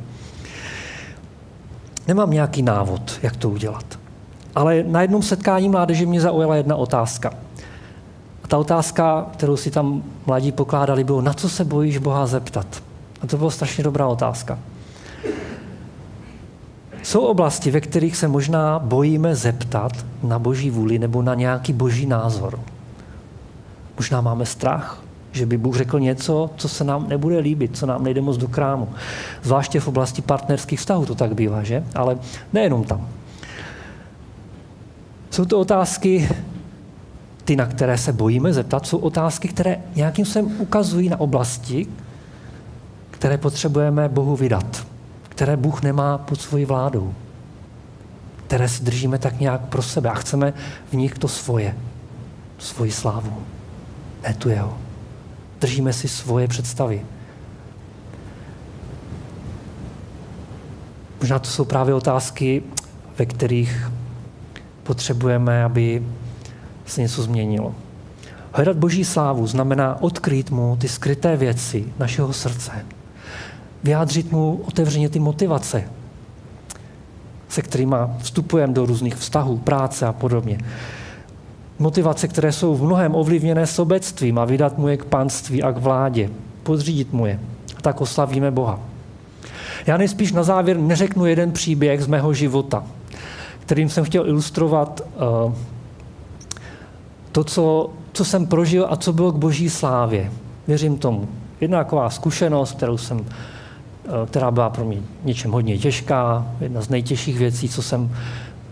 Nemám 2.08 2.32
nějaký 2.32 2.62
návod, 2.62 3.20
jak 3.24 3.36
to 3.36 3.50
udělat. 3.50 4.00
Ale 4.56 4.84
na 4.88 5.02
jednom 5.02 5.22
setkání 5.22 5.70
mládeže 5.70 6.06
mě 6.06 6.22
zaujala 6.22 6.56
jedna 6.56 6.76
otázka. 6.76 7.34
A 8.44 8.48
ta 8.48 8.58
otázka, 8.58 9.28
kterou 9.34 9.58
si 9.58 9.72
tam 9.72 10.04
mladí 10.26 10.52
pokládali, 10.52 11.04
bylo, 11.04 11.22
na 11.22 11.34
co 11.34 11.50
se 11.50 11.66
bojíš 11.66 11.98
Boha 11.98 12.28
zeptat? 12.28 12.84
A 13.22 13.28
to 13.28 13.38
byla 13.38 13.52
strašně 13.52 13.84
dobrá 13.84 14.08
otázka. 14.08 14.60
Jsou 17.04 17.20
oblasti, 17.20 17.72
ve 17.72 17.82
kterých 17.82 18.18
se 18.18 18.28
možná 18.28 18.80
bojíme 18.80 19.36
zeptat 19.36 20.06
na 20.24 20.40
boží 20.40 20.70
vůli 20.70 21.00
nebo 21.00 21.22
na 21.22 21.36
nějaký 21.36 21.74
boží 21.74 22.06
názor. 22.06 22.60
Možná 23.98 24.22
máme 24.22 24.46
strach, 24.46 25.04
že 25.32 25.46
by 25.46 25.58
Bůh 25.58 25.78
řekl 25.78 26.00
něco, 26.00 26.50
co 26.56 26.70
se 26.70 26.84
nám 26.84 27.10
nebude 27.10 27.40
líbit, 27.40 27.78
co 27.78 27.86
nám 27.86 28.04
nejde 28.04 28.22
moc 28.22 28.38
do 28.38 28.48
krámu. 28.48 28.90
Zvláště 29.44 29.80
v 29.80 29.88
oblasti 29.88 30.22
partnerských 30.22 30.80
vztahů 30.80 31.06
to 31.06 31.16
tak 31.16 31.36
bývá, 31.36 31.64
že? 31.64 31.84
Ale 31.96 32.18
nejenom 32.54 32.84
tam. 32.84 33.08
Jsou 35.32 35.46
to 35.46 35.60
otázky, 35.60 36.30
ty, 37.46 37.56
na 37.56 37.66
které 37.66 37.98
se 37.98 38.14
bojíme 38.14 38.54
zeptat, 38.54 38.86
jsou 38.86 38.98
otázky, 38.98 39.48
které 39.48 39.82
nějakým 39.96 40.26
způsobem 40.26 40.56
ukazují 40.60 41.10
na 41.10 41.20
oblasti, 41.20 41.88
které 43.12 43.38
potřebujeme 43.38 44.10
Bohu 44.10 44.36
vydat 44.36 44.89
které 45.40 45.58
Bůh 45.58 45.82
nemá 45.82 46.18
pod 46.18 46.42
svojí 46.42 46.66
vládou, 46.66 47.14
které 48.48 48.70
si 48.70 48.84
držíme 48.84 49.18
tak 49.18 49.40
nějak 49.40 49.62
pro 49.62 49.82
sebe 49.82 50.10
a 50.10 50.14
chceme 50.14 50.54
v 50.92 50.94
nich 50.94 51.14
to 51.20 51.28
svoje, 51.28 51.76
svoji 52.58 52.92
slávu, 52.92 53.44
ne 54.24 54.34
tu 54.34 54.50
jeho. 54.50 54.78
Držíme 55.62 55.94
si 55.94 56.08
svoje 56.08 56.48
představy. 56.48 57.06
Možná 61.20 61.40
to 61.40 61.50
jsou 61.50 61.66
právě 61.66 61.94
otázky, 61.94 62.64
ve 63.18 63.26
kterých 63.26 63.92
potřebujeme, 64.84 65.64
aby 65.64 66.04
se 66.86 67.02
něco 67.02 67.24
změnilo. 67.24 67.76
Hledat 68.52 68.78
Boží 68.78 69.06
slávu 69.06 69.48
znamená 69.48 70.02
odkrýt 70.02 70.52
mu 70.52 70.78
ty 70.82 70.88
skryté 70.88 71.38
věci 71.38 71.94
našeho 72.00 72.34
srdce, 72.34 72.86
vyjádřit 73.84 74.32
mu 74.32 74.62
otevřeně 74.66 75.10
ty 75.10 75.20
motivace, 75.20 75.84
se 77.50 77.62
kterými 77.62 77.96
vstupujeme 78.18 78.74
do 78.74 78.86
různých 78.86 79.16
vztahů, 79.16 79.58
práce 79.58 80.06
a 80.06 80.14
podobně. 80.14 80.58
Motivace, 81.80 82.28
které 82.28 82.52
jsou 82.52 82.76
v 82.76 82.84
mnohem 82.84 83.16
ovlivněné 83.16 83.68
sobectvím 83.68 84.40
a 84.40 84.46
vydat 84.46 84.78
mu 84.78 84.88
je 84.88 84.98
k 84.98 85.06
panství 85.06 85.64
a 85.64 85.72
k 85.72 85.78
vládě, 85.78 86.30
podřídit 86.64 87.14
mu 87.14 87.26
je. 87.26 87.40
A 87.78 87.82
tak 87.82 88.02
oslavíme 88.02 88.52
Boha. 88.52 88.80
Já 89.88 89.98
nejspíš 89.98 90.32
na 90.32 90.44
závěr 90.44 90.78
neřeknu 90.78 91.26
jeden 91.26 91.52
příběh 91.52 92.02
z 92.02 92.08
mého 92.08 92.34
života, 92.34 92.84
kterým 93.60 93.90
jsem 93.90 94.04
chtěl 94.04 94.28
ilustrovat 94.28 95.02
uh, 95.46 95.54
to, 97.32 97.44
co, 97.44 97.90
co 98.14 98.26
jsem 98.26 98.48
prožil 98.48 98.88
a 98.90 98.96
co 98.96 99.14
bylo 99.14 99.32
k 99.32 99.36
boží 99.36 99.70
slávě. 99.70 100.32
Věřím 100.68 100.98
tomu. 100.98 101.28
Jedna 101.62 101.78
taková 101.78 102.10
zkušenost, 102.10 102.72
kterou 102.72 102.98
jsem 102.98 103.26
která 104.26 104.52
byla 104.52 104.70
pro 104.70 104.86
mě 104.86 104.98
něčem 105.24 105.52
hodně 105.52 105.78
těžká, 105.78 106.48
jedna 106.62 106.82
z 106.82 106.90
nejtěžších 106.90 107.38
věcí, 107.38 107.70
co 107.70 107.82
jsem 107.82 108.16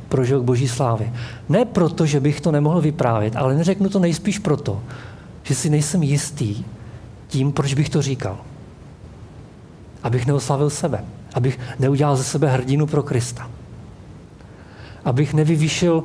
prožil 0.10 0.42
k 0.42 0.44
boží 0.44 0.68
slávě. 0.68 1.14
Ne 1.50 1.66
proto, 1.66 2.06
že 2.06 2.20
bych 2.20 2.42
to 2.42 2.52
nemohl 2.52 2.82
vyprávět, 2.82 3.36
ale 3.36 3.56
neřeknu 3.56 3.90
to 3.90 4.00
nejspíš 4.00 4.40
proto, 4.40 4.82
že 5.44 5.56
si 5.56 5.70
nejsem 5.70 6.04
jistý 6.04 6.64
tím, 7.28 7.52
proč 7.52 7.74
bych 7.74 7.90
to 7.90 8.02
říkal. 8.02 8.38
Abych 10.04 10.26
neoslavil 10.26 10.70
sebe. 10.70 11.04
Abych 11.34 11.60
neudělal 11.80 12.16
ze 12.16 12.24
sebe 12.24 12.48
hrdinu 12.50 12.88
pro 12.88 13.04
Krista. 13.04 13.50
Abych 15.06 15.34
nevyvýšil 15.34 16.04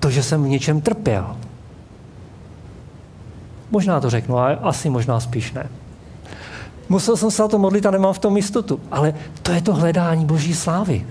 to, 0.00 0.10
že 0.10 0.22
jsem 0.22 0.44
v 0.44 0.48
něčem 0.48 0.80
trpěl. 0.80 1.36
Možná 3.70 4.00
to 4.00 4.10
řeknu, 4.10 4.38
ale 4.38 4.56
asi 4.56 4.90
možná 4.90 5.20
spíš 5.20 5.52
ne. 5.52 5.68
Musel 6.88 7.16
jsem 7.16 7.30
se 7.30 7.44
o 7.44 7.48
to 7.48 7.58
modlit 7.58 7.86
a 7.86 7.90
nemám 7.90 8.12
v 8.12 8.18
tom 8.18 8.36
jistotu. 8.36 8.80
Ale 8.90 9.14
to 9.42 9.52
je 9.52 9.62
to 9.62 9.74
hledání 9.74 10.26
Boží 10.26 10.54
slávy. 10.54 11.06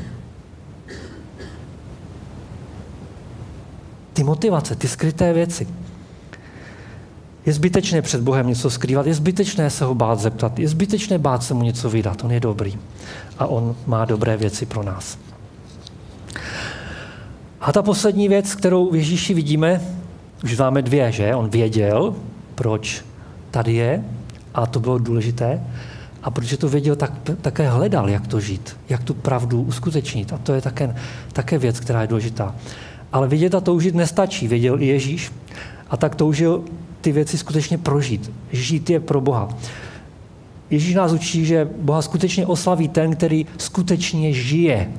Ty 4.13 4.23
motivace, 4.23 4.75
ty 4.75 4.87
skryté 4.87 5.33
věci. 5.33 5.67
Je 7.45 7.53
zbytečné 7.53 8.01
před 8.01 8.21
Bohem 8.21 8.47
něco 8.47 8.69
skrývat, 8.69 9.07
je 9.07 9.13
zbytečné 9.13 9.69
se 9.69 9.85
ho 9.85 9.95
bát 9.95 10.19
zeptat, 10.19 10.59
je 10.59 10.67
zbytečné 10.67 11.17
bát 11.17 11.43
se 11.43 11.53
mu 11.53 11.63
něco 11.63 11.89
vydat, 11.89 12.23
on 12.23 12.31
je 12.31 12.39
dobrý 12.39 12.77
a 13.39 13.45
on 13.45 13.75
má 13.85 14.05
dobré 14.05 14.37
věci 14.37 14.65
pro 14.65 14.83
nás. 14.83 15.17
A 17.61 17.71
ta 17.71 17.81
poslední 17.81 18.29
věc, 18.29 18.55
kterou 18.55 18.91
v 18.91 18.95
Ježíši 18.95 19.33
vidíme, 19.33 19.81
už 20.43 20.57
máme 20.57 20.81
dvě, 20.81 21.11
že? 21.11 21.35
On 21.35 21.49
věděl, 21.49 22.15
proč 22.55 23.05
tady 23.51 23.73
je 23.73 24.03
a 24.53 24.65
to 24.65 24.79
bylo 24.79 24.97
důležité. 24.97 25.61
A 26.23 26.31
protože 26.31 26.57
to 26.57 26.69
věděl, 26.69 26.95
tak 26.95 27.11
také 27.41 27.69
hledal, 27.69 28.09
jak 28.09 28.27
to 28.27 28.39
žít, 28.39 28.77
jak 28.89 29.03
tu 29.03 29.13
pravdu 29.13 29.61
uskutečnit. 29.61 30.33
A 30.33 30.37
to 30.37 30.53
je 30.53 30.61
také, 30.61 30.95
také 31.33 31.57
věc, 31.57 31.79
která 31.79 32.01
je 32.01 32.07
důležitá. 32.07 32.55
Ale 33.11 33.27
vidět 33.27 33.55
a 33.55 33.61
toužit 33.61 33.95
nestačí, 33.95 34.47
věděl 34.47 34.81
i 34.81 34.85
Ježíš. 34.85 35.31
A 35.89 35.97
tak 35.97 36.15
toužil 36.15 36.63
ty 37.01 37.11
věci 37.11 37.37
skutečně 37.37 37.77
prožít. 37.77 38.31
Žít 38.51 38.89
je 38.89 38.99
pro 38.99 39.21
Boha. 39.21 39.49
Ježíš 40.69 40.95
nás 40.95 41.13
učí, 41.13 41.45
že 41.45 41.69
Boha 41.81 42.01
skutečně 42.01 42.47
oslaví 42.47 42.87
ten, 42.87 43.15
který 43.15 43.45
skutečně 43.57 44.33
žije. 44.33 44.91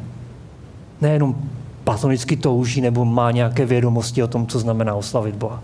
Nejenom 1.01 1.37
platonicky 1.85 2.37
touží 2.37 2.81
nebo 2.81 3.05
má 3.05 3.31
nějaké 3.31 3.67
vědomosti 3.67 4.23
o 4.23 4.27
tom, 4.27 4.47
co 4.47 4.59
znamená 4.59 4.95
oslavit 4.95 5.35
Boha. 5.35 5.62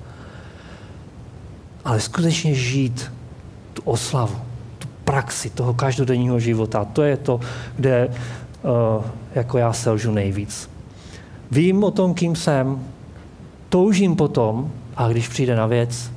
Ale 1.85 2.01
skutečně 2.01 2.55
žít 2.55 3.13
tu 3.75 3.83
oslavu, 3.85 4.37
tu 4.79 4.89
praxi 5.05 5.51
toho 5.51 5.75
každodenního 5.75 6.41
života. 6.41 6.85
To 6.85 7.03
je 7.03 7.17
to, 7.17 7.41
kde 7.77 8.09
uh, 8.09 9.05
jako 9.35 9.59
já 9.59 9.73
selžu 9.73 10.13
nejvíc. 10.13 10.71
Vím 11.51 11.85
o 11.85 11.91
tom, 11.91 12.15
kým 12.15 12.37
jsem, 12.37 12.81
toužím 13.69 14.17
potom, 14.17 14.71
a 14.97 15.09
když 15.09 15.29
přijde 15.29 15.57
na 15.57 15.67
věc, 15.67 16.11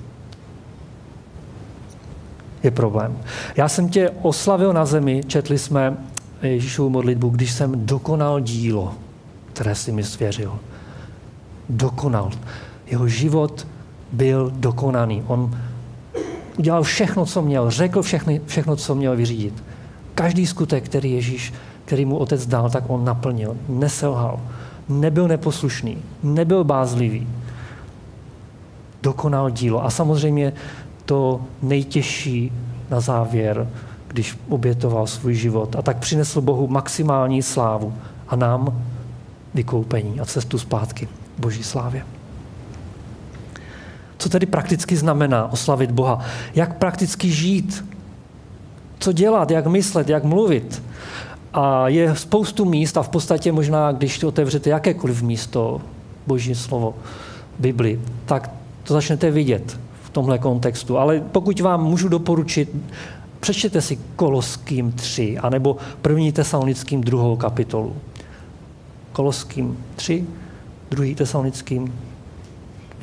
je 2.64 2.72
problém. 2.72 3.18
Já 3.56 3.70
jsem 3.70 3.90
tě 3.90 4.10
oslavil 4.22 4.74
na 4.74 4.86
zemi, 4.86 5.22
četli 5.28 5.58
jsme 5.58 5.98
Ježíšovu 6.42 6.90
modlitbu, 6.90 7.30
když 7.30 7.52
jsem 7.52 7.86
dokonal 7.86 8.40
dílo, 8.40 8.94
které 9.54 9.76
si 9.76 9.92
mi 9.92 10.04
svěřil. 10.04 10.60
Dokonal. 11.70 12.32
Jeho 12.88 13.08
život 13.08 13.68
byl 14.12 14.52
dokonaný. 14.56 15.24
On 15.28 15.58
udělal 16.58 16.84
všechno, 16.84 17.26
co 17.26 17.42
měl, 17.42 17.72
řekl 17.72 18.02
všechny, 18.02 18.42
všechno, 18.46 18.76
co 18.76 18.96
měl 18.96 19.16
vyřídit. 19.16 19.64
Každý 20.16 20.48
skutek, 20.48 20.86
který 20.86 21.12
Ježíš, 21.12 21.54
který 21.86 22.06
mu 22.06 22.18
otec 22.18 22.46
dal, 22.46 22.70
tak 22.70 22.84
on 22.88 23.06
naplnil. 23.06 23.58
Neselhal. 23.70 24.40
Nebyl 24.90 25.28
neposlušný. 25.28 25.98
Nebyl 26.24 26.64
bázlivý. 26.64 27.28
Dokonal 29.04 29.50
dílo. 29.50 29.86
A 29.86 29.90
samozřejmě 29.90 30.54
to 31.06 31.42
nejtěžší 31.62 32.52
na 32.90 33.00
závěr, 33.00 33.70
když 34.08 34.38
obětoval 34.50 35.08
svůj 35.08 35.36
život. 35.36 35.76
A 35.76 35.82
tak 35.82 35.98
přinesl 35.98 36.42
Bohu 36.42 36.68
maximální 36.68 37.42
slávu 37.42 37.94
a 38.28 38.36
nám 38.36 38.84
vykoupení 39.54 40.20
a 40.20 40.26
cestu 40.26 40.60
zpátky 40.60 41.08
Boží 41.38 41.64
slávě. 41.64 42.06
Co 44.24 44.30
tedy 44.30 44.46
prakticky 44.46 44.96
znamená 44.96 45.52
oslavit 45.52 45.92
Boha? 45.92 46.20
Jak 46.56 46.78
prakticky 46.78 47.32
žít? 47.32 47.86
Co 49.00 49.12
dělat? 49.12 49.52
Jak 49.52 49.68
myslet? 49.68 50.10
Jak 50.10 50.24
mluvit? 50.24 50.84
A 51.54 51.88
je 51.88 52.16
spoustu 52.16 52.66
míst 52.66 52.98
a 52.98 53.04
v 53.04 53.10
podstatě 53.10 53.52
možná, 53.52 53.92
když 53.92 54.24
otevřete 54.24 54.70
jakékoliv 54.70 55.22
místo, 55.22 55.82
Boží 56.28 56.56
slovo, 56.56 56.96
Bibli, 57.60 58.00
tak 58.26 58.52
to 58.84 58.94
začnete 58.94 59.32
vidět 59.32 59.80
v 60.04 60.10
tomhle 60.10 60.38
kontextu. 60.40 60.98
Ale 60.98 61.20
pokud 61.32 61.60
vám 61.60 61.84
můžu 61.84 62.08
doporučit, 62.08 62.70
přečtěte 63.40 63.82
si 63.82 64.00
Koloským 64.16 64.92
3, 64.92 65.38
anebo 65.38 65.78
první 66.02 66.32
tesalonickým 66.32 67.02
druhou 67.02 67.36
kapitolu. 67.36 67.96
Koloským 69.14 69.78
3, 69.96 70.26
druhý 70.92 71.16
tesalonickým 71.16 71.94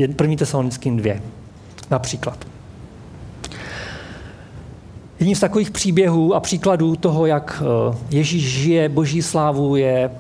První 0.09 0.37
tesalonickým 0.37 0.97
dvě. 0.97 1.23
Například. 1.91 2.47
Jedním 5.21 5.37
z 5.37 5.41
takových 5.41 5.71
příběhů 5.71 6.35
a 6.35 6.41
příkladů 6.41 6.97
toho, 6.97 7.27
jak 7.27 7.63
eh, 7.63 7.97
Ježíš 8.11 8.49
žije 8.49 8.89
boží 8.89 9.23
slávu, 9.23 9.77
je, 9.77 10.11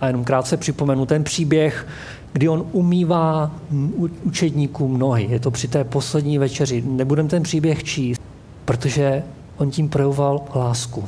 a 0.00 0.06
jenom 0.06 0.24
krátce 0.24 0.56
připomenu, 0.56 1.06
ten 1.06 1.24
příběh, 1.24 1.86
kdy 2.32 2.48
on 2.48 2.66
umývá 2.72 3.50
učedníkům 4.22 4.98
nohy. 4.98 5.26
Je 5.30 5.40
to 5.40 5.50
při 5.50 5.68
té 5.68 5.84
poslední 5.84 6.38
večeři. 6.38 6.82
Nebudem 6.86 7.28
ten 7.28 7.42
příběh 7.42 7.84
číst, 7.84 8.22
protože 8.64 9.22
on 9.56 9.70
tím 9.70 9.88
projevoval 9.88 10.40
lásku. 10.54 11.04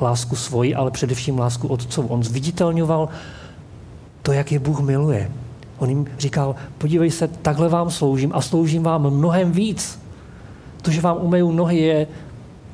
Lásku 0.00 0.36
svoji, 0.36 0.74
ale 0.74 0.90
především 0.90 1.38
lásku 1.38 1.68
otcovou. 1.68 2.08
On 2.08 2.24
zviditelňoval 2.24 3.08
to, 4.22 4.32
jak 4.32 4.52
je 4.52 4.58
Bůh 4.58 4.80
miluje. 4.80 5.30
On 5.80 5.88
jim 5.88 6.06
říkal, 6.18 6.54
podívej 6.78 7.10
se, 7.10 7.28
takhle 7.28 7.68
vám 7.68 7.90
sloužím 7.90 8.32
a 8.34 8.40
sloužím 8.40 8.82
vám 8.82 9.10
mnohem 9.10 9.52
víc. 9.52 9.98
To, 10.82 10.90
že 10.90 11.00
vám 11.00 11.16
umeju 11.20 11.52
nohy, 11.52 11.78
je 11.78 12.06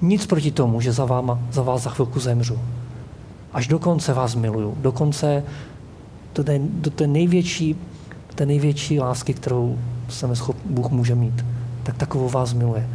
nic 0.02 0.26
proti 0.26 0.50
tomu, 0.50 0.80
že 0.80 0.92
za, 0.92 1.04
váma, 1.04 1.38
za 1.52 1.62
vás 1.62 1.82
za 1.82 1.90
chvilku 1.90 2.20
zemřu. 2.20 2.58
Až 3.52 3.66
do 3.66 3.78
konce 3.78 4.12
vás 4.12 4.34
miluju. 4.34 4.74
Dokonce 4.80 5.42
do 6.34 6.44
té, 6.44 6.60
do 6.62 6.90
té 6.90 7.06
největší, 7.06 7.76
té 8.34 8.46
největší 8.46 9.00
lásky, 9.00 9.34
kterou 9.34 9.78
se 10.08 10.36
schop, 10.36 10.56
Bůh 10.64 10.90
může 10.90 11.14
mít. 11.14 11.44
Tak 11.82 11.96
takovou 11.96 12.28
vás 12.28 12.52
miluje. 12.52 12.88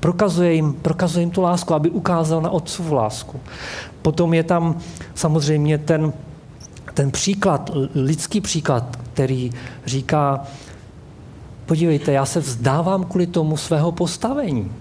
Prokazuje 0.00 0.54
jim, 0.54 0.72
prokazuje 0.72 1.22
jim 1.22 1.30
tu 1.30 1.40
lásku, 1.40 1.74
aby 1.74 1.90
ukázal 1.90 2.40
na 2.40 2.50
otcovu 2.50 2.94
lásku. 2.94 3.40
Potom 4.02 4.34
je 4.34 4.42
tam 4.42 4.78
samozřejmě 5.14 5.78
ten, 5.78 6.12
ten 6.94 7.10
příklad, 7.10 7.70
lidský 7.94 8.40
příklad, 8.40 8.98
který 9.16 9.50
říká, 9.86 10.44
podívejte, 11.66 12.12
já 12.12 12.26
se 12.26 12.40
vzdávám 12.40 13.04
kvůli 13.04 13.26
tomu 13.26 13.56
svého 13.56 13.92
postavení. 13.92 14.72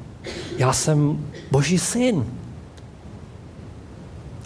Já 0.58 0.74
jsem 0.74 1.26
boží 1.52 1.80
syn. 1.80 2.26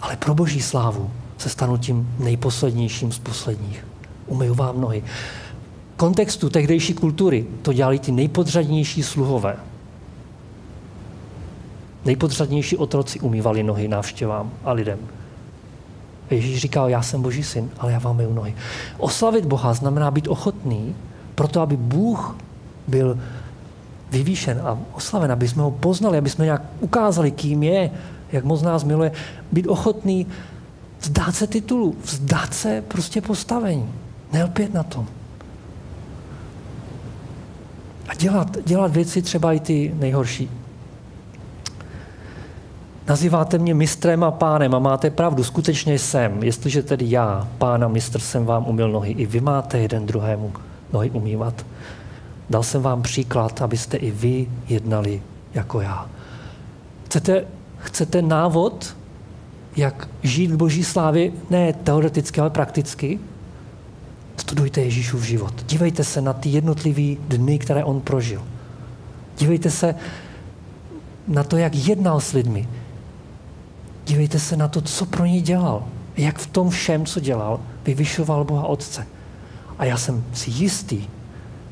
Ale 0.00 0.16
pro 0.16 0.34
boží 0.34 0.62
slávu 0.62 1.10
se 1.38 1.48
stanu 1.48 1.76
tím 1.76 2.14
nejposlednějším 2.18 3.12
z 3.12 3.18
posledních. 3.18 3.86
Umyju 4.26 4.54
vám 4.54 4.80
nohy. 4.80 5.02
V 5.94 5.96
kontextu 5.96 6.50
tehdejší 6.50 6.94
kultury 6.94 7.46
to 7.62 7.72
dělali 7.72 7.98
ty 7.98 8.12
nejpodřadnější 8.12 9.02
sluhové. 9.02 9.56
Nejpodřadnější 12.04 12.76
otroci 12.76 13.20
umývali 13.20 13.62
nohy 13.62 13.88
návštěvám 13.88 14.52
a 14.64 14.72
lidem. 14.72 14.98
Ježíš 16.30 16.60
říkal, 16.60 16.88
já 16.88 17.02
jsem 17.02 17.22
Boží 17.22 17.42
syn, 17.42 17.70
ale 17.78 17.92
já 17.92 17.98
vám 17.98 18.16
myju 18.16 18.34
nohy. 18.34 18.54
Oslavit 18.98 19.44
Boha 19.44 19.74
znamená 19.74 20.10
být 20.10 20.28
ochotný 20.28 20.94
proto, 21.34 21.60
aby 21.60 21.76
Bůh 21.76 22.36
byl 22.88 23.18
vyvýšen 24.10 24.60
a 24.64 24.78
oslaven, 24.92 25.32
aby 25.32 25.48
jsme 25.48 25.62
ho 25.62 25.70
poznali, 25.70 26.18
aby 26.18 26.30
jsme 26.30 26.44
nějak 26.44 26.62
ukázali, 26.80 27.30
kým 27.30 27.62
je, 27.62 27.90
jak 28.32 28.44
moc 28.44 28.62
nás 28.62 28.84
miluje, 28.84 29.12
být 29.52 29.66
ochotný 29.66 30.26
vzdát 31.00 31.34
se 31.34 31.46
titulu, 31.46 31.96
vzdát 32.04 32.54
se 32.54 32.84
prostě 32.88 33.20
postavení, 33.20 33.92
nelpět 34.32 34.74
na 34.74 34.82
tom. 34.82 35.06
A 38.08 38.14
dělat, 38.14 38.56
dělat 38.66 38.92
věci 38.92 39.22
třeba 39.22 39.52
i 39.52 39.60
ty 39.60 39.94
nejhorší. 39.98 40.59
Nazýváte 43.10 43.58
mě 43.58 43.74
mistrem 43.74 44.24
a 44.24 44.30
pánem 44.30 44.74
a 44.74 44.78
máte 44.78 45.10
pravdu, 45.10 45.44
skutečně 45.44 45.98
jsem. 45.98 46.42
Jestliže 46.42 46.82
tedy 46.82 47.10
já, 47.10 47.48
pán 47.58 47.84
a 47.84 47.88
mistr, 47.88 48.18
jsem 48.18 48.46
vám 48.46 48.66
umil 48.66 48.90
nohy, 48.90 49.12
i 49.12 49.26
vy 49.26 49.40
máte 49.40 49.78
jeden 49.78 50.06
druhému 50.06 50.52
nohy 50.92 51.10
umývat. 51.10 51.66
Dal 52.50 52.62
jsem 52.62 52.82
vám 52.82 53.02
příklad, 53.02 53.62
abyste 53.62 53.96
i 53.96 54.10
vy 54.10 54.48
jednali 54.68 55.22
jako 55.54 55.80
já. 55.80 56.06
Chcete, 57.04 57.44
chcete 57.78 58.22
návod, 58.22 58.96
jak 59.76 60.08
žít 60.22 60.50
v 60.50 60.56
boží 60.56 60.84
slávě, 60.84 61.32
ne 61.50 61.72
teoreticky, 61.72 62.40
ale 62.40 62.50
prakticky? 62.50 63.18
Studujte 64.36 64.80
Ježíšův 64.80 65.22
život. 65.22 65.54
Dívejte 65.66 66.04
se 66.04 66.20
na 66.20 66.32
ty 66.32 66.48
jednotlivé 66.48 67.20
dny, 67.28 67.58
které 67.58 67.84
on 67.84 68.00
prožil. 68.00 68.42
Dívejte 69.38 69.70
se 69.70 69.94
na 71.28 71.44
to, 71.44 71.56
jak 71.56 71.74
jednal 71.74 72.20
s 72.20 72.32
lidmi, 72.32 72.68
Dívejte 74.10 74.38
se 74.38 74.56
na 74.56 74.68
to, 74.68 74.80
co 74.80 75.06
pro 75.06 75.26
ně 75.26 75.40
dělal. 75.40 75.84
Jak 76.16 76.38
v 76.38 76.46
tom 76.46 76.70
všem, 76.70 77.06
co 77.06 77.20
dělal, 77.20 77.60
vyvyšoval 77.84 78.44
Boha 78.44 78.66
Otce. 78.66 79.06
A 79.78 79.84
já 79.84 79.96
jsem 79.96 80.24
si 80.32 80.50
jistý, 80.50 81.06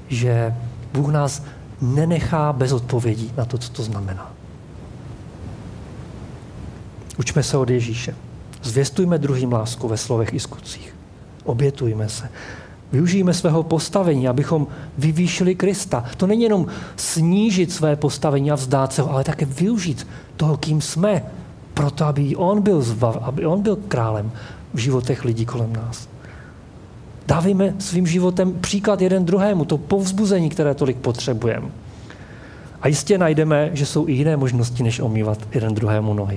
že 0.09 0.55
Bůh 0.93 1.09
nás 1.09 1.43
nenechá 1.81 2.53
bez 2.53 2.73
odpovědí 2.73 3.33
na 3.37 3.45
to, 3.45 3.59
co 3.59 3.73
to 3.73 3.83
znamená. 3.83 4.33
Učme 7.19 7.43
se 7.43 7.57
od 7.57 7.71
Ježíše. 7.71 8.15
Zvěstujme 8.63 9.19
druhým 9.19 9.53
lásku 9.53 9.89
ve 9.89 9.97
slovech 9.97 10.35
i 10.35 10.41
skutcích. 10.41 10.95
Obětujme 11.45 12.09
se. 12.09 12.29
Využijeme 12.93 13.35
svého 13.35 13.63
postavení, 13.63 14.29
abychom 14.29 14.67
vyvýšili 14.99 15.55
Krista. 15.55 16.05
To 16.17 16.27
není 16.27 16.43
jenom 16.43 16.67
snížit 16.97 17.73
své 17.73 17.97
postavení 17.97 18.51
a 18.51 18.55
vzdát 18.55 18.93
se 18.93 19.03
ho, 19.03 19.11
ale 19.11 19.25
také 19.25 19.45
využít 19.45 20.07
toho, 20.37 20.57
kým 20.57 20.81
jsme, 20.81 21.23
proto 21.79 22.07
aby 22.07 22.37
on 22.37 22.63
byl 22.63 22.83
zbav, 22.83 23.17
aby 23.23 23.47
on 23.47 23.63
byl 23.63 23.77
králem 23.77 24.33
v 24.75 24.79
životech 24.79 25.25
lidí 25.25 25.47
kolem 25.47 25.73
nás. 25.73 26.09
Dávejme 27.27 27.75
svým 27.79 28.07
životem 28.07 28.53
příklad 28.61 29.01
jeden 29.01 29.25
druhému, 29.25 29.65
to 29.65 29.79
povzbuzení, 29.79 30.51
které 30.51 30.75
tolik 30.75 30.97
potřebujeme. 30.97 31.69
A 32.83 32.89
jistě 32.89 33.19
najdeme, 33.19 33.71
že 33.73 33.87
jsou 33.87 34.09
i 34.09 34.13
jiné 34.13 34.37
možnosti, 34.37 34.83
než 34.83 35.01
omývat 35.01 35.39
jeden 35.55 35.75
druhému 35.75 36.15
nohy. 36.15 36.37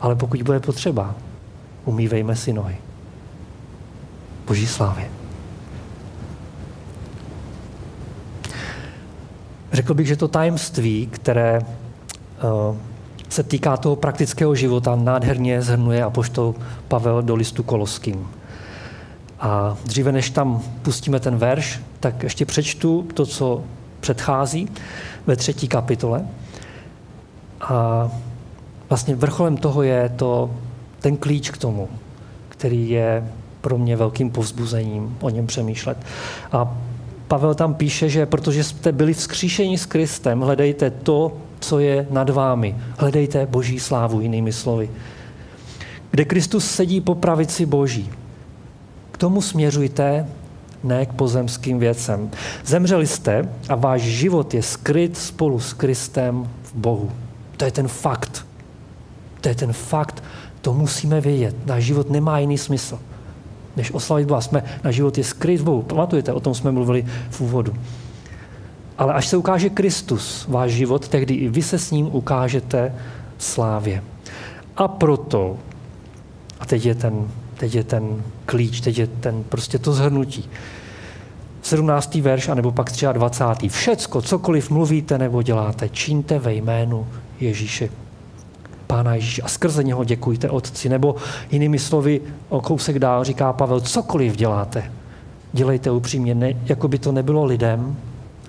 Ale 0.00 0.14
pokud 0.14 0.42
bude 0.42 0.60
potřeba, 0.60 1.14
umývejme 1.84 2.36
si 2.36 2.52
nohy. 2.52 2.76
Boží 4.46 4.66
slávě. 4.66 5.08
Řekl 9.72 9.94
bych, 9.94 10.06
že 10.06 10.16
to 10.16 10.28
tajemství, 10.28 11.06
které 11.06 11.60
uh, 11.60 12.76
se 13.30 13.42
týká 13.42 13.76
toho 13.76 13.96
praktického 13.96 14.54
života, 14.54 14.96
nádherně 14.96 15.62
zhrnuje 15.62 16.04
apoštol 16.04 16.54
Pavel 16.88 17.22
do 17.22 17.34
listu 17.34 17.62
Koloským. 17.62 18.28
A 19.40 19.76
dříve 19.84 20.12
než 20.12 20.30
tam 20.30 20.62
pustíme 20.82 21.20
ten 21.20 21.36
verš, 21.36 21.80
tak 22.00 22.22
ještě 22.22 22.46
přečtu 22.46 23.06
to, 23.14 23.26
co 23.26 23.62
předchází 24.00 24.68
ve 25.26 25.36
třetí 25.36 25.68
kapitole. 25.68 26.26
A 27.60 28.10
vlastně 28.88 29.14
vrcholem 29.16 29.56
toho 29.56 29.82
je 29.82 30.08
to 30.16 30.50
ten 31.00 31.16
klíč 31.16 31.50
k 31.50 31.58
tomu, 31.58 31.88
který 32.48 32.90
je 32.90 33.28
pro 33.60 33.78
mě 33.78 33.96
velkým 33.96 34.30
povzbuzením 34.30 35.16
o 35.20 35.30
něm 35.30 35.46
přemýšlet. 35.46 35.98
A 36.52 36.76
Pavel 37.28 37.54
tam 37.54 37.74
píše, 37.74 38.08
že 38.08 38.26
protože 38.26 38.64
jste 38.64 38.92
byli 38.92 39.14
vzkříšeni 39.14 39.78
s 39.78 39.86
Kristem, 39.86 40.40
hledejte 40.40 40.90
to, 40.90 41.32
co 41.60 41.78
je 41.78 42.06
nad 42.10 42.30
vámi. 42.30 42.76
Hledejte 42.98 43.46
Boží 43.46 43.80
slávu, 43.80 44.20
jinými 44.20 44.52
slovy. 44.52 44.90
Kde 46.10 46.24
Kristus 46.24 46.64
sedí 46.64 47.00
po 47.00 47.14
pravici 47.14 47.66
Boží. 47.66 48.10
K 49.12 49.18
tomu 49.18 49.42
směřujte, 49.42 50.26
ne 50.84 51.06
k 51.06 51.12
pozemským 51.12 51.78
věcem. 51.78 52.30
Zemřeli 52.64 53.06
jste 53.06 53.48
a 53.68 53.74
váš 53.74 54.02
život 54.02 54.54
je 54.54 54.62
skryt 54.62 55.18
spolu 55.18 55.60
s 55.60 55.72
Kristem 55.72 56.48
v 56.62 56.74
Bohu. 56.74 57.12
To 57.56 57.64
je 57.64 57.70
ten 57.70 57.88
fakt. 57.88 58.46
To 59.40 59.48
je 59.48 59.54
ten 59.54 59.72
fakt, 59.72 60.24
to 60.60 60.74
musíme 60.74 61.20
vědět. 61.20 61.56
Náš 61.66 61.84
život 61.84 62.10
nemá 62.10 62.38
jiný 62.38 62.58
smysl, 62.58 62.98
než 63.76 63.92
oslavit 63.92 64.28
Boha. 64.28 64.40
Jsme, 64.40 64.64
náš 64.84 64.94
život 64.94 65.18
je 65.18 65.24
skryt 65.24 65.60
v 65.60 65.64
Bohu. 65.64 65.82
Pamatujete, 65.82 66.32
o 66.32 66.40
tom 66.40 66.54
jsme 66.54 66.72
mluvili 66.72 67.06
v 67.30 67.40
úvodu. 67.40 67.74
Ale 69.00 69.14
až 69.14 69.26
se 69.26 69.36
ukáže 69.36 69.70
Kristus, 69.70 70.46
váš 70.48 70.72
život, 70.72 71.08
tehdy 71.08 71.34
i 71.34 71.48
vy 71.48 71.62
se 71.62 71.78
s 71.78 71.90
ním 71.90 72.08
ukážete 72.12 72.94
slávě. 73.38 74.02
A 74.76 74.88
proto, 74.88 75.56
a 76.60 76.66
teď 76.66 76.86
je 76.86 76.94
ten, 76.94 77.28
teď 77.56 77.74
je 77.74 77.84
ten 77.84 78.22
klíč, 78.46 78.80
teď 78.80 78.98
je 78.98 79.06
ten 79.06 79.44
prostě 79.44 79.78
to 79.78 79.92
zhrnutí. 79.92 80.50
17. 81.62 82.14
verš, 82.14 82.48
anebo 82.48 82.72
pak 82.72 82.92
23. 83.12 83.68
Všecko, 83.68 84.22
cokoliv 84.22 84.70
mluvíte 84.70 85.18
nebo 85.18 85.42
děláte, 85.42 85.88
čiňte 85.88 86.38
ve 86.38 86.54
jménu 86.54 87.06
Ježíše. 87.40 87.88
Pána 88.86 89.14
Ježíše 89.14 89.42
a 89.42 89.48
skrze 89.48 89.84
něho 89.84 90.04
děkujte 90.04 90.50
Otci. 90.50 90.88
Nebo 90.88 91.14
jinými 91.50 91.78
slovy, 91.78 92.20
o 92.48 92.60
kousek 92.60 92.98
dál 92.98 93.24
říká 93.24 93.52
Pavel, 93.52 93.80
cokoliv 93.80 94.36
děláte, 94.36 94.92
dělejte 95.52 95.90
upřímně, 95.90 96.34
ne, 96.34 96.52
jako 96.64 96.88
by 96.88 96.98
to 96.98 97.12
nebylo 97.12 97.44
lidem, 97.44 97.96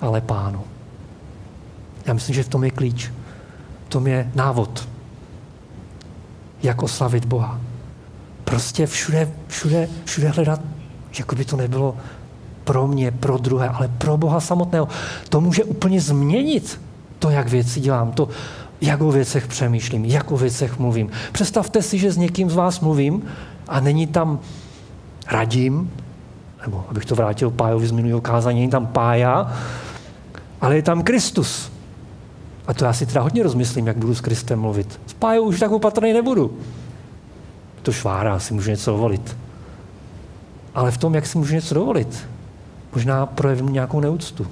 ale 0.02 0.20
pánu. 0.20 0.60
Já 2.06 2.14
myslím, 2.14 2.34
že 2.34 2.42
v 2.42 2.48
tom 2.48 2.64
je 2.64 2.70
klíč. 2.70 3.10
V 3.86 3.88
tom 3.88 4.06
je 4.06 4.30
návod, 4.34 4.88
jak 6.62 6.82
oslavit 6.82 7.24
Boha. 7.24 7.60
Prostě 8.44 8.86
všude, 8.86 9.30
všude, 9.48 9.88
všude 10.04 10.28
hledat, 10.28 10.60
jako 11.18 11.36
by 11.36 11.44
to 11.44 11.56
nebylo 11.56 11.96
pro 12.64 12.86
mě, 12.86 13.10
pro 13.10 13.38
druhé, 13.38 13.68
ale 13.68 13.88
pro 13.88 14.16
Boha 14.16 14.40
samotného. 14.40 14.88
To 15.28 15.40
může 15.40 15.64
úplně 15.64 16.00
změnit 16.00 16.80
to, 17.18 17.30
jak 17.30 17.48
věci 17.48 17.80
dělám, 17.80 18.12
to, 18.12 18.28
jak 18.80 19.00
o 19.00 19.12
věcech 19.12 19.46
přemýšlím, 19.46 20.04
jak 20.04 20.30
o 20.30 20.36
věcech 20.36 20.78
mluvím. 20.78 21.10
Představte 21.32 21.82
si, 21.82 21.98
že 21.98 22.12
s 22.12 22.16
někým 22.16 22.50
z 22.50 22.54
vás 22.54 22.80
mluvím 22.80 23.22
a 23.68 23.80
není 23.80 24.06
tam 24.06 24.38
radím, 25.30 25.90
nebo 26.66 26.84
abych 26.88 27.04
to 27.04 27.14
vrátil 27.14 27.50
Pájovi 27.50 27.86
z 27.86 27.90
minulého 27.90 28.20
kázání, 28.20 28.60
není 28.60 28.70
tam 28.70 28.86
Pája, 28.86 29.52
ale 30.62 30.76
je 30.76 30.82
tam 30.82 31.02
Kristus. 31.02 31.72
A 32.66 32.74
to 32.74 32.84
já 32.84 32.92
si 32.92 33.06
teda 33.06 33.20
hodně 33.20 33.42
rozmyslím, 33.42 33.86
jak 33.86 33.96
budu 33.96 34.14
s 34.14 34.20
Kristem 34.20 34.60
mluvit. 34.60 35.00
S 35.06 35.12
Pájou 35.12 35.42
už 35.42 35.60
tak 35.60 35.70
opatrný 35.70 36.12
nebudu. 36.12 36.58
To 37.82 37.92
švára, 37.92 38.38
si 38.38 38.54
můžu 38.54 38.70
něco 38.70 38.90
dovolit. 38.90 39.36
Ale 40.74 40.90
v 40.90 40.98
tom, 40.98 41.14
jak 41.14 41.26
si 41.26 41.38
můžu 41.38 41.54
něco 41.54 41.74
dovolit, 41.74 42.28
možná 42.94 43.26
projevím 43.26 43.72
nějakou 43.72 44.00
neúctu. 44.00 44.46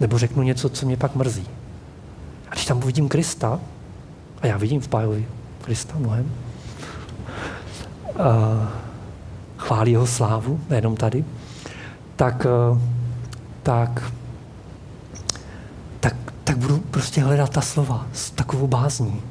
Nebo 0.00 0.18
řeknu 0.18 0.42
něco, 0.42 0.68
co 0.68 0.86
mě 0.86 0.96
pak 0.96 1.14
mrzí. 1.14 1.46
A 2.48 2.52
když 2.52 2.64
tam 2.64 2.78
uvidím 2.78 3.08
Krista, 3.08 3.60
a 4.42 4.46
já 4.46 4.56
vidím 4.56 4.80
v 4.80 4.88
Pájovi 4.88 5.26
Krista 5.62 5.94
mnohem, 5.98 6.32
uh, 8.14 8.24
chválí 9.56 9.92
jeho 9.92 10.06
slávu, 10.06 10.60
nejenom 10.70 10.96
tady, 10.96 11.24
tak, 12.16 12.46
uh, 12.72 12.78
tak, 13.62 14.12
tak, 16.00 16.16
tak 16.44 16.56
budu 16.58 16.78
prostě 16.78 17.22
hledat 17.22 17.50
ta 17.50 17.60
slova 17.60 18.06
s 18.12 18.30
takovou 18.30 18.66
bázní, 18.66 19.22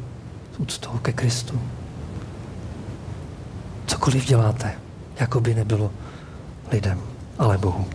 s 0.56 0.60
úctou 0.60 0.98
ke 1.02 1.14
Kristu. 1.14 1.62
Cokoliv 3.88 4.26
děláte, 4.26 4.74
jako 5.20 5.40
by 5.40 5.56
nebylo 5.56 5.92
lidem, 6.72 7.00
ale 7.38 7.58
Bohu. 7.58 7.86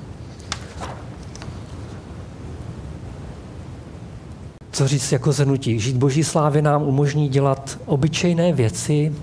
Co 4.72 4.88
říct 4.88 5.12
jako 5.12 5.32
zhrnutí? 5.32 5.80
Žít 5.80 5.96
boží 5.96 6.24
slávě 6.24 6.62
nám 6.62 6.82
umožní 6.82 7.28
dělat 7.28 7.78
obyčejné 7.86 8.52
věci 8.52 9.14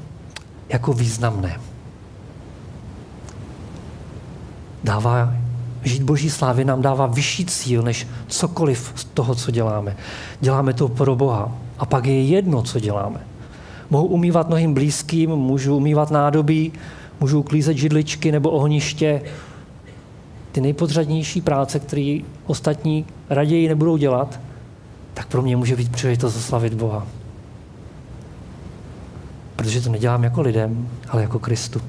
jako 0.69 0.93
významné. 0.93 1.59
Dává 4.83 5.33
Žít 5.83 6.03
boží 6.03 6.29
slávy 6.29 6.65
nám 6.65 6.81
dává 6.81 7.05
vyšší 7.05 7.45
cíl, 7.45 7.81
než 7.81 8.07
cokoliv 8.27 8.93
z 8.95 9.03
toho, 9.03 9.35
co 9.35 9.51
děláme. 9.51 9.97
Děláme 10.41 10.73
to 10.73 10.87
pro 10.87 11.15
Boha. 11.15 11.51
A 11.79 11.85
pak 11.85 12.05
je 12.05 12.23
jedno, 12.23 12.61
co 12.61 12.79
děláme. 12.79 13.19
Mohu 13.89 14.05
umývat 14.05 14.49
nohým 14.49 14.73
blízkým, 14.73 15.29
můžu 15.29 15.77
umývat 15.77 16.11
nádobí, 16.11 16.71
můžu 17.19 17.39
uklízet 17.39 17.77
židličky 17.77 18.31
nebo 18.31 18.49
ohniště. 18.49 19.21
Ty 20.51 20.61
nejpodřadnější 20.61 21.41
práce, 21.41 21.79
které 21.79 22.19
ostatní 22.45 23.05
raději 23.29 23.67
nebudou 23.67 23.97
dělat, 23.97 24.39
tak 25.13 25.27
pro 25.27 25.41
mě 25.41 25.57
může 25.57 25.75
být 25.75 25.91
příležitost 25.91 26.33
zaslavit 26.33 26.73
Boha. 26.73 27.07
Protože 29.55 29.81
to 29.81 29.89
nedělám 29.89 30.23
jako 30.23 30.41
lidem, 30.41 30.89
ale 31.09 31.21
jako 31.21 31.39
Kristu. 31.39 31.81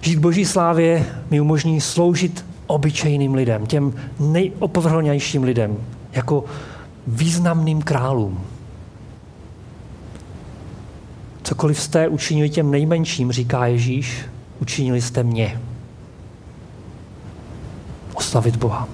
Žít 0.00 0.18
boží 0.18 0.44
slávě 0.44 1.06
mi 1.30 1.40
umožní 1.40 1.80
sloužit 1.80 2.44
obyčejným 2.68 3.34
lidem, 3.34 3.66
těm 3.66 3.94
nejopovrhnějším 4.20 5.42
lidem, 5.42 5.76
jako 6.12 6.44
významným 7.06 7.82
králům. 7.82 8.40
Cokoliv 11.42 11.80
jste 11.80 12.08
učinili 12.08 12.50
těm 12.50 12.70
nejmenším, 12.70 13.32
říká 13.32 13.66
Ježíš, 13.66 14.24
učinili 14.60 15.02
jste 15.02 15.22
mě. 15.22 15.60
Oslavit 18.14 18.56
Boha. 18.56 18.88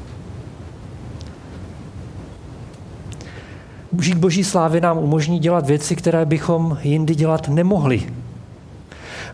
Žít 4.01 4.18
boží 4.18 4.44
slávy 4.44 4.80
nám 4.80 4.99
umožní 4.99 5.38
dělat 5.38 5.66
věci, 5.66 5.96
které 5.96 6.24
bychom 6.24 6.78
jindy 6.82 7.14
dělat 7.14 7.49
nemohli 7.49 8.07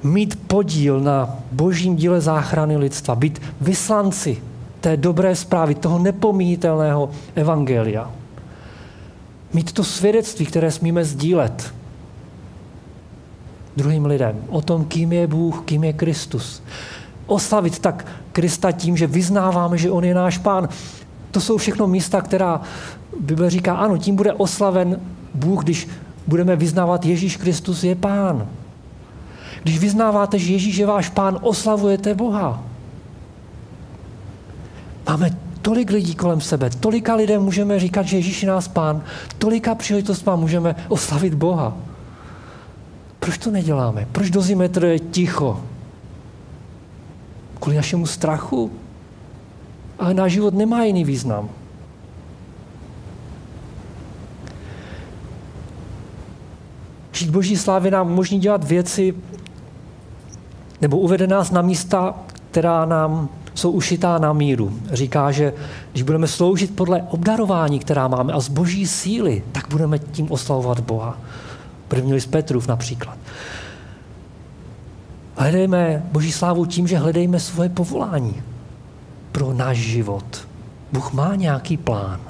mít 0.03 0.40
podíl 0.46 1.01
na 1.01 1.36
božím 1.53 1.96
díle 1.96 2.20
záchrany 2.20 2.76
lidstva, 2.76 3.14
být 3.14 3.42
vyslanci 3.61 4.42
té 4.80 4.96
dobré 4.96 5.36
zprávy, 5.36 5.74
toho 5.74 5.98
nepomíjitelného 5.98 7.11
evangelia. 7.34 8.11
Mít 9.53 9.72
to 9.72 9.84
svědectví, 9.84 10.46
které 10.46 10.70
smíme 10.70 11.05
sdílet 11.05 11.74
druhým 13.76 14.07
lidem 14.07 14.44
o 14.48 14.62
tom, 14.62 14.84
kým 14.84 15.12
je 15.12 15.26
Bůh, 15.26 15.62
kým 15.64 15.84
je 15.84 15.92
Kristus. 15.92 16.62
Oslavit 17.26 17.78
tak 17.78 18.07
Krista 18.32 18.72
tím, 18.72 18.96
že 18.96 19.07
vyznáváme, 19.07 19.78
že 19.78 19.90
On 19.90 20.05
je 20.05 20.14
náš 20.14 20.38
Pán. 20.38 20.68
To 21.30 21.40
jsou 21.40 21.57
všechno 21.57 21.86
místa, 21.86 22.20
která 22.20 22.61
Bible 23.20 23.51
říká, 23.51 23.74
ano, 23.74 23.98
tím 23.98 24.16
bude 24.16 24.32
oslaven 24.32 25.01
Bůh, 25.34 25.64
když 25.64 25.88
budeme 26.26 26.57
vyznávat 26.57 27.07
Ježíš 27.07 27.36
Kristus 27.36 27.84
je 27.84 27.94
Pán. 27.94 28.48
Když 29.62 29.78
vyznáváte, 29.78 30.38
že 30.38 30.52
Ježíš 30.52 30.76
je 30.76 30.86
váš 30.86 31.08
pán, 31.08 31.38
oslavujete 31.42 32.14
Boha. 32.14 32.62
Máme 35.08 35.30
tolik 35.62 35.90
lidí 35.90 36.14
kolem 36.14 36.40
sebe, 36.40 36.70
tolika 36.70 37.14
lidem 37.14 37.42
můžeme 37.42 37.80
říkat, 37.80 38.02
že 38.02 38.16
Ježíš 38.16 38.42
je 38.42 38.48
nás 38.48 38.68
pán, 38.68 39.02
tolika 39.38 39.74
příležitost 39.74 40.26
má 40.26 40.36
můžeme 40.36 40.76
oslavit 40.88 41.34
Boha. 41.34 41.76
Proč 43.18 43.38
to 43.38 43.50
neděláme? 43.50 44.06
Proč 44.12 44.30
dozimetr 44.30 44.84
je 44.84 44.98
ticho? 44.98 45.61
Kvůli 47.61 47.76
našemu 47.76 48.06
strachu? 48.06 48.72
Ale 49.98 50.14
náš 50.14 50.32
život 50.32 50.54
nemá 50.54 50.84
jiný 50.84 51.04
význam. 51.04 51.48
Žít 57.12 57.30
Boží 57.30 57.56
slávy 57.56 57.90
nám 57.90 58.11
umožní 58.11 58.38
dělat 58.38 58.64
věci, 58.64 59.14
nebo 60.80 60.98
uvede 60.98 61.26
nás 61.26 61.50
na 61.50 61.62
místa, 61.62 62.14
která 62.50 62.84
nám 62.84 63.28
jsou 63.54 63.70
ušitá 63.70 64.18
na 64.18 64.32
míru. 64.32 64.72
Říká, 64.92 65.30
že 65.30 65.52
když 65.92 66.02
budeme 66.02 66.26
sloužit 66.26 66.76
podle 66.76 67.02
obdarování, 67.02 67.78
která 67.78 68.08
máme 68.08 68.32
a 68.32 68.40
z 68.40 68.48
boží 68.48 68.86
síly, 68.86 69.42
tak 69.52 69.68
budeme 69.70 69.98
tím 69.98 70.32
oslavovat 70.32 70.80
Boha. 70.80 71.18
První 71.88 72.12
list 72.12 72.26
Petrův 72.26 72.68
například. 72.68 73.18
Hledejme 75.36 76.02
boží 76.12 76.32
slávu 76.32 76.66
tím, 76.66 76.86
že 76.86 76.98
hledejme 76.98 77.40
svoje 77.40 77.68
povolání 77.68 78.42
pro 79.32 79.52
náš 79.52 79.78
život. 79.78 80.48
Bůh 80.92 81.12
má 81.12 81.34
nějaký 81.34 81.76
plán. 81.76 82.20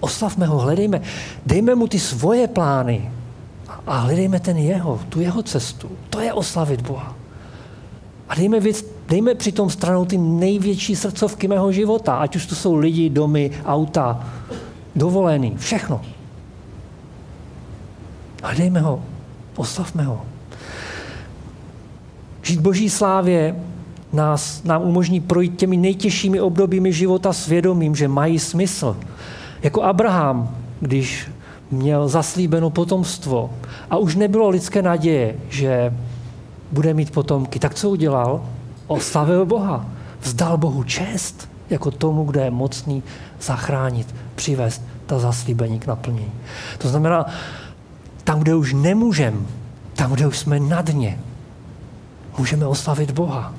Oslavme 0.00 0.46
ho, 0.46 0.58
hledejme, 0.58 1.00
dejme 1.46 1.74
mu 1.74 1.88
ty 1.88 2.00
svoje 2.00 2.48
plány 2.48 3.12
a 3.86 3.98
hledejme 3.98 4.40
ten 4.40 4.56
jeho, 4.56 5.00
tu 5.08 5.20
jeho 5.20 5.42
cestu. 5.42 5.90
To 6.10 6.20
je 6.20 6.32
oslavit 6.32 6.80
Boha. 6.80 7.14
A 8.28 8.34
dejme, 8.34 8.60
věc, 8.60 8.84
dejme 9.08 9.34
přitom 9.34 9.70
stranou 9.70 10.04
ty 10.04 10.18
největší 10.18 10.96
srdcovky 10.96 11.48
mého 11.48 11.72
života, 11.72 12.16
ať 12.16 12.36
už 12.36 12.46
to 12.46 12.54
jsou 12.54 12.74
lidi, 12.74 13.10
domy, 13.10 13.50
auta, 13.64 14.28
dovolený, 14.96 15.54
všechno. 15.56 16.00
A 18.42 18.54
dejme 18.54 18.80
ho, 18.80 19.02
oslavme 19.56 20.02
ho. 20.02 20.22
Žít 22.42 22.60
Boží 22.60 22.90
slávě 22.90 23.56
nás, 24.12 24.62
nám 24.64 24.82
umožní 24.82 25.20
projít 25.20 25.56
těmi 25.56 25.76
nejtěžšími 25.76 26.40
obdobími 26.40 26.92
života 26.92 27.32
svědomím, 27.32 27.96
že 27.96 28.08
mají 28.08 28.38
smysl. 28.38 28.96
Jako 29.62 29.82
Abraham, 29.82 30.56
když 30.80 31.28
měl 31.70 32.08
zaslíbeno 32.08 32.70
potomstvo 32.70 33.50
a 33.90 33.96
už 33.96 34.16
nebylo 34.16 34.48
lidské 34.48 34.82
naděje, 34.82 35.36
že 35.48 35.94
bude 36.72 36.94
mít 36.94 37.10
potomky, 37.10 37.58
tak 37.58 37.74
co 37.74 37.90
udělal? 37.90 38.44
Oslavil 38.86 39.46
Boha. 39.46 39.86
Vzdal 40.20 40.56
Bohu 40.56 40.84
čest 40.84 41.48
jako 41.70 41.90
tomu, 41.90 42.24
kdo 42.24 42.40
je 42.40 42.50
mocný 42.50 43.02
zachránit, 43.40 44.14
přivést 44.34 44.82
ta 45.06 45.18
zaslíbení 45.18 45.80
k 45.80 45.86
naplnění. 45.86 46.32
To 46.78 46.88
znamená, 46.88 47.26
tam, 48.24 48.40
kde 48.40 48.54
už 48.54 48.72
nemůžeme, 48.72 49.40
tam, 49.94 50.12
kde 50.12 50.26
už 50.26 50.38
jsme 50.38 50.60
na 50.60 50.82
dně, 50.82 51.18
můžeme 52.38 52.66
oslavit 52.66 53.10
Boha, 53.10 53.54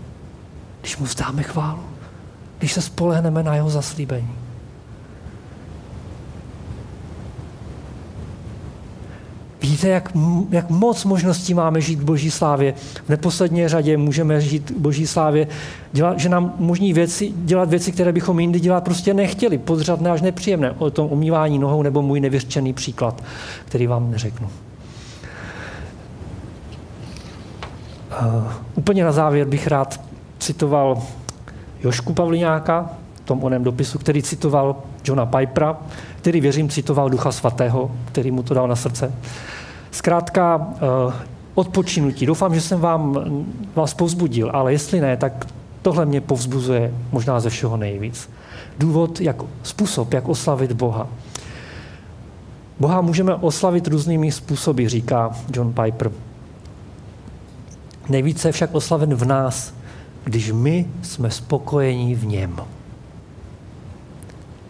když 0.81 0.97
mu 0.97 1.05
vzdáme 1.05 1.43
chválu, 1.43 1.83
když 2.59 2.73
se 2.73 2.81
spolehneme 2.81 3.43
na 3.43 3.55
jeho 3.55 3.69
zaslíbení. 3.69 4.46
Vidíte, 9.67 9.87
jak, 9.87 10.11
jak 10.49 10.69
moc 10.69 11.05
možností 11.05 11.53
máme 11.53 11.81
žít 11.81 11.99
v 11.99 12.03
boží 12.03 12.31
slávě. 12.31 12.73
V 13.05 13.09
neposlední 13.09 13.67
řadě 13.67 13.97
můžeme 13.97 14.41
žít 14.41 14.69
v 14.69 14.77
boží 14.77 15.07
slávě, 15.07 15.47
dělat, 15.91 16.19
že 16.19 16.29
nám 16.29 16.53
možní 16.59 16.93
věci, 16.93 17.33
dělat 17.35 17.69
věci, 17.69 17.91
které 17.91 18.11
bychom 18.11 18.39
jindy 18.39 18.59
dělat 18.59 18.83
prostě 18.83 19.13
nechtěli, 19.13 19.57
podřadné 19.57 20.11
až 20.11 20.21
nepříjemné. 20.21 20.71
O 20.71 20.89
tom 20.89 21.11
umývání 21.11 21.59
nohou 21.59 21.81
nebo 21.81 22.01
můj 22.01 22.19
nevěřčený 22.19 22.73
příklad, 22.73 23.23
který 23.65 23.87
vám 23.87 24.11
neřeknu. 24.11 24.49
Uh, 28.21 28.51
úplně 28.75 29.03
na 29.03 29.11
závěr 29.11 29.47
bych 29.47 29.67
rád 29.67 30.01
citoval 30.39 31.01
Jošku 31.83 32.13
Pavliňáka, 32.13 32.89
v 33.15 33.25
tom 33.27 33.43
onem 33.43 33.63
dopisu, 33.63 33.99
který 33.99 34.23
citoval 34.23 34.75
Johna 35.03 35.25
Pipera, 35.25 35.77
který 36.21 36.41
věřím 36.41 36.69
citoval 36.69 37.09
Ducha 37.09 37.31
Svatého, 37.31 37.91
který 38.11 38.31
mu 38.31 38.43
to 38.43 38.53
dal 38.53 38.67
na 38.67 38.75
srdce. 38.75 39.13
Zkrátka 39.97 40.67
eh, 40.73 41.13
odpočinutí. 41.55 42.25
Doufám, 42.25 42.55
že 42.55 42.61
jsem 42.61 42.79
vám, 42.79 43.25
vás 43.75 43.93
povzbudil, 43.93 44.51
ale 44.53 44.71
jestli 44.71 45.01
ne, 45.01 45.17
tak 45.17 45.47
tohle 45.81 46.05
mě 46.05 46.21
povzbuzuje 46.21 46.93
možná 47.11 47.39
ze 47.39 47.49
všeho 47.49 47.77
nejvíc. 47.77 48.29
Důvod, 48.79 49.21
jak, 49.21 49.35
způsob, 49.63 50.13
jak 50.13 50.27
oslavit 50.27 50.71
Boha. 50.71 51.07
Boha 52.79 53.01
můžeme 53.01 53.35
oslavit 53.35 53.87
různými 53.87 54.31
způsoby, 54.31 54.85
říká 54.85 55.31
John 55.53 55.73
Piper. 55.73 56.11
Nejvíce 58.09 58.47
je 58.47 58.51
však 58.51 58.75
oslaven 58.75 59.15
v 59.15 59.25
nás, 59.25 59.73
když 60.23 60.51
my 60.51 60.87
jsme 61.01 61.31
spokojení 61.31 62.15
v 62.15 62.25
něm. 62.25 62.55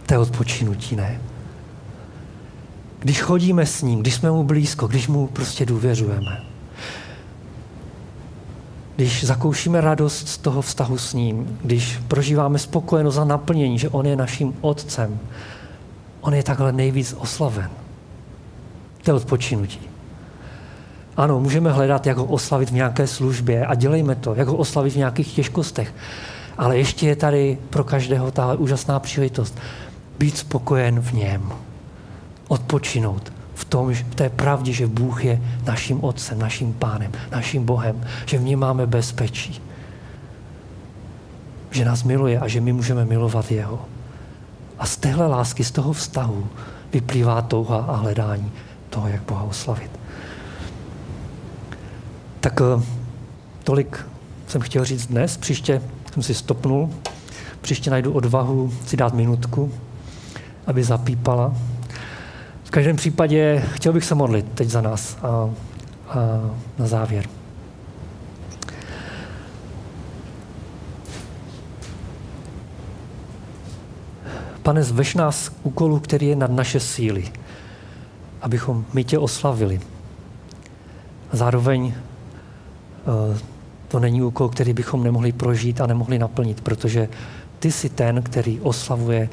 To 0.05 0.13
je 0.13 0.17
odpočinutí, 0.17 0.95
ne? 0.95 1.21
Když 2.99 3.21
chodíme 3.21 3.65
s 3.65 3.81
ním, 3.81 3.99
když 3.99 4.13
jsme 4.13 4.31
mu 4.31 4.43
blízko, 4.43 4.87
když 4.87 5.07
mu 5.07 5.27
prostě 5.27 5.65
důvěřujeme. 5.65 6.43
Když 8.95 9.23
zakoušíme 9.23 9.81
radost 9.81 10.27
z 10.27 10.37
toho 10.37 10.61
vztahu 10.61 10.97
s 10.97 11.13
ním, 11.13 11.59
když 11.63 11.99
prožíváme 12.07 12.59
spokojenost 12.59 13.17
a 13.17 13.23
naplnění, 13.23 13.79
že 13.79 13.89
on 13.89 14.05
je 14.05 14.15
naším 14.15 14.53
otcem, 14.61 15.19
on 16.21 16.33
je 16.33 16.43
takhle 16.43 16.71
nejvíc 16.71 17.15
oslaven. 17.17 17.69
To 19.03 19.11
je 19.11 19.15
odpočinutí. 19.15 19.79
Ano, 21.17 21.39
můžeme 21.39 21.71
hledat, 21.71 22.07
jak 22.07 22.17
ho 22.17 22.25
oslavit 22.25 22.69
v 22.69 22.73
nějaké 22.73 23.07
službě 23.07 23.65
a 23.65 23.75
dělejme 23.75 24.15
to, 24.15 24.35
jak 24.35 24.47
ho 24.47 24.55
oslavit 24.55 24.93
v 24.93 24.97
nějakých 24.97 25.33
těžkostech. 25.33 25.93
Ale 26.57 26.77
ještě 26.77 27.07
je 27.07 27.15
tady 27.15 27.57
pro 27.69 27.83
každého 27.83 28.31
ta 28.31 28.53
úžasná 28.53 28.99
příležitost 28.99 29.57
být 30.19 30.37
spokojen 30.37 30.99
v 30.99 31.13
něm 31.13 31.53
odpočinout 32.47 33.33
v 33.55 33.65
tom, 33.65 33.93
v 33.93 34.15
té 34.15 34.29
pravdě, 34.29 34.73
že 34.73 34.87
Bůh 34.87 35.25
je 35.25 35.41
naším 35.65 36.03
Otcem, 36.03 36.39
naším 36.39 36.73
Pánem, 36.73 37.11
naším 37.31 37.65
Bohem, 37.65 38.05
že 38.25 38.37
v 38.37 38.43
něm 38.43 38.59
máme 38.59 38.87
bezpečí. 38.87 39.61
Že 41.71 41.85
nás 41.85 42.03
miluje 42.03 42.39
a 42.39 42.47
že 42.47 42.61
my 42.61 42.73
můžeme 42.73 43.05
milovat 43.05 43.51
Jeho. 43.51 43.85
A 44.79 44.85
z 44.85 44.97
téhle 44.97 45.27
lásky, 45.27 45.63
z 45.63 45.71
toho 45.71 45.93
vztahu 45.93 46.47
vyplývá 46.93 47.41
touha 47.41 47.77
a 47.77 47.95
hledání 47.95 48.51
toho, 48.89 49.07
jak 49.07 49.21
Boha 49.21 49.43
oslavit. 49.43 49.91
Tak 52.39 52.61
eh, 52.61 52.83
tolik 53.63 54.05
jsem 54.47 54.61
chtěl 54.61 54.85
říct 54.85 55.07
dnes. 55.07 55.37
Příště 55.37 55.81
jsem 56.13 56.23
si 56.23 56.33
stopnul. 56.33 56.89
Příště 57.61 57.89
najdu 57.89 58.11
odvahu 58.11 58.73
si 58.85 58.97
dát 58.97 59.13
minutku, 59.13 59.71
aby 60.67 60.83
zapípala. 60.83 61.53
Každém 62.77 62.95
případě 62.95 63.63
chtěl 63.73 63.93
bych 63.93 64.05
se 64.05 64.15
modlit 64.15 64.45
teď 64.53 64.69
za 64.69 64.81
nás 64.81 65.17
a, 65.21 65.27
a 65.27 65.49
na 66.79 66.87
závěr. 66.87 67.25
Pane, 74.63 74.83
zveš 74.83 75.15
nás 75.15 75.51
úkolu, 75.63 75.99
který 75.99 76.27
je 76.27 76.35
nad 76.35 76.51
naše 76.51 76.79
síly, 76.79 77.31
abychom 78.41 78.85
my 78.93 79.03
tě 79.03 79.19
oslavili. 79.19 79.81
A 81.31 81.35
zároveň 81.35 81.85
uh, 81.85 83.37
to 83.87 83.99
není 83.99 84.21
úkol, 84.21 84.49
který 84.49 84.73
bychom 84.73 85.03
nemohli 85.03 85.31
prožít 85.31 85.81
a 85.81 85.87
nemohli 85.87 86.19
naplnit, 86.19 86.61
protože 86.61 87.09
ty 87.59 87.71
jsi 87.71 87.89
ten, 87.89 88.21
který 88.21 88.59
oslavuje 88.59 89.29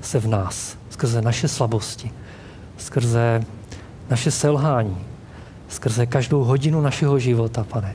se 0.00 0.20
v 0.20 0.26
nás 0.26 0.76
skrze 0.90 1.22
naše 1.22 1.48
slabosti, 1.48 2.12
skrze 2.78 3.44
naše 4.10 4.30
selhání, 4.30 4.98
skrze 5.68 6.06
každou 6.06 6.44
hodinu 6.44 6.80
našeho 6.80 7.18
života, 7.18 7.64
pane. 7.64 7.94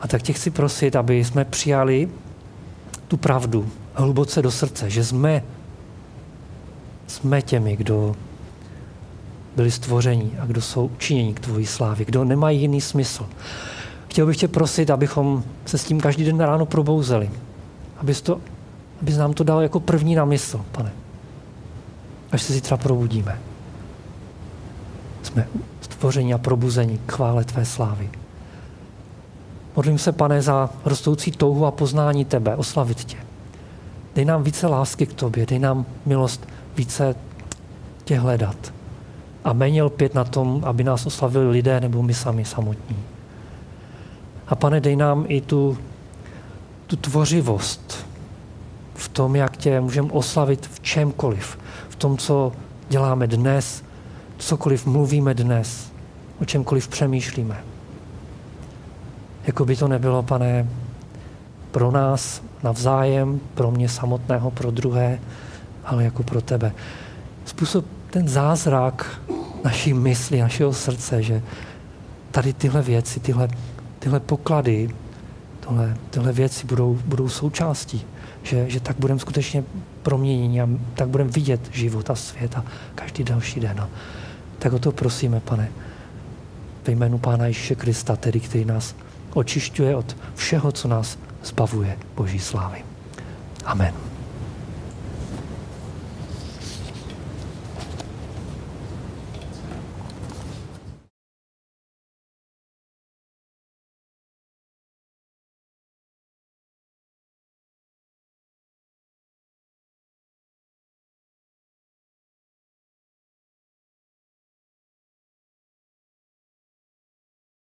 A 0.00 0.08
tak 0.08 0.22
tě 0.22 0.32
chci 0.32 0.50
prosit, 0.50 0.96
aby 0.96 1.24
jsme 1.24 1.44
přijali 1.44 2.08
tu 3.08 3.16
pravdu 3.16 3.68
hluboce 3.94 4.42
do 4.42 4.50
srdce, 4.50 4.90
že 4.90 5.04
jsme, 5.04 5.42
jsme 7.06 7.42
těmi, 7.42 7.76
kdo 7.76 8.16
byli 9.56 9.70
stvoření 9.70 10.32
a 10.40 10.46
kdo 10.46 10.60
jsou 10.60 10.86
učiněni 10.86 11.34
k 11.34 11.40
tvojí 11.40 11.66
slávě, 11.66 12.04
kdo 12.04 12.24
nemají 12.24 12.60
jiný 12.60 12.80
smysl. 12.80 13.26
Chtěl 14.08 14.26
bych 14.26 14.36
tě 14.36 14.48
prosit, 14.48 14.90
abychom 14.90 15.44
se 15.66 15.78
s 15.78 15.84
tím 15.84 16.00
každý 16.00 16.24
den 16.24 16.40
ráno 16.40 16.66
probouzeli. 16.66 17.30
Abys, 17.98 18.22
to, 18.22 18.40
abys 19.02 19.16
nám 19.16 19.34
to 19.34 19.44
dal 19.44 19.60
jako 19.60 19.80
první 19.80 20.14
na 20.14 20.24
mysl, 20.24 20.64
pane 20.72 20.92
až 22.36 22.42
se 22.42 22.52
zítra 22.52 22.76
probudíme. 22.76 23.38
Jsme 25.22 25.48
stvoření 25.80 26.34
a 26.34 26.38
probuzení 26.38 27.00
k 27.06 27.12
chvále 27.12 27.44
Tvé 27.44 27.64
slávy. 27.64 28.10
Modlím 29.76 29.98
se, 29.98 30.12
pane, 30.12 30.42
za 30.42 30.70
rostoucí 30.84 31.30
touhu 31.30 31.66
a 31.66 31.70
poznání 31.70 32.24
tebe, 32.24 32.56
oslavit 32.56 33.04
tě. 33.04 33.16
Dej 34.14 34.24
nám 34.24 34.42
více 34.42 34.66
lásky 34.66 35.06
k 35.06 35.12
tobě, 35.12 35.46
dej 35.46 35.58
nám 35.58 35.86
milost 36.06 36.48
více 36.76 37.14
tě 38.04 38.18
hledat. 38.18 38.72
A 39.44 39.52
méně 39.52 39.82
lpět 39.82 40.14
na 40.14 40.24
tom, 40.24 40.62
aby 40.64 40.84
nás 40.84 41.06
oslavili 41.06 41.50
lidé 41.50 41.80
nebo 41.80 42.02
my 42.02 42.14
sami 42.14 42.44
samotní. 42.44 42.96
A 44.48 44.54
pane, 44.54 44.80
dej 44.80 44.96
nám 44.96 45.24
i 45.28 45.40
tu, 45.40 45.78
tu 46.86 46.96
tvořivost 46.96 48.06
v 48.94 49.08
tom, 49.08 49.36
jak 49.36 49.56
tě 49.56 49.80
můžeme 49.80 50.12
oslavit 50.12 50.66
v 50.66 50.80
čemkoliv. 50.80 51.58
Tom, 51.98 52.16
co 52.16 52.52
děláme 52.88 53.26
dnes, 53.26 53.84
cokoliv 54.38 54.86
mluvíme 54.86 55.34
dnes, 55.34 55.92
o 56.40 56.44
čemkoliv 56.44 56.88
přemýšlíme. 56.88 57.64
Jako 59.46 59.64
by 59.64 59.76
to 59.76 59.88
nebylo, 59.88 60.22
pane, 60.22 60.66
pro 61.70 61.90
nás 61.90 62.42
navzájem, 62.62 63.40
pro 63.54 63.70
mě 63.70 63.88
samotného, 63.88 64.50
pro 64.50 64.70
druhé, 64.70 65.20
ale 65.84 66.04
jako 66.04 66.22
pro 66.22 66.40
tebe. 66.40 66.72
Způsob 67.44 67.84
ten 68.10 68.28
zázrak 68.28 69.20
naší 69.64 69.94
mysli, 69.94 70.40
našeho 70.40 70.72
srdce, 70.72 71.22
že 71.22 71.42
tady 72.30 72.52
tyhle 72.52 72.82
věci, 72.82 73.20
tyhle, 73.20 73.48
tyhle 73.98 74.20
poklady, 74.20 74.88
tohle, 75.60 75.96
tyhle 76.10 76.32
věci 76.32 76.66
budou, 76.66 76.98
budou 77.04 77.28
součástí. 77.28 78.04
Že, 78.42 78.70
že 78.70 78.80
tak 78.80 78.96
budeme 78.98 79.20
skutečně 79.20 79.64
proměněni 80.06 80.62
a 80.62 80.68
tak 80.94 81.08
budeme 81.08 81.30
vidět 81.30 81.60
život 81.72 82.10
a 82.10 82.14
svět 82.14 82.56
a 82.56 82.64
každý 82.94 83.24
další 83.24 83.60
den. 83.60 83.80
A 83.80 83.88
tak 84.58 84.72
o 84.72 84.78
to 84.78 84.92
prosíme, 84.92 85.40
pane, 85.40 85.68
ve 86.86 86.92
jménu 86.92 87.18
Pána 87.18 87.46
Ježíše 87.46 87.74
Krista, 87.74 88.16
tedy, 88.16 88.40
který 88.40 88.64
nás 88.64 88.94
očišťuje 89.34 89.96
od 89.96 90.16
všeho, 90.34 90.72
co 90.72 90.88
nás 90.88 91.18
zbavuje 91.44 91.98
Boží 92.16 92.38
slávy. 92.38 92.84
Amen. 93.64 94.15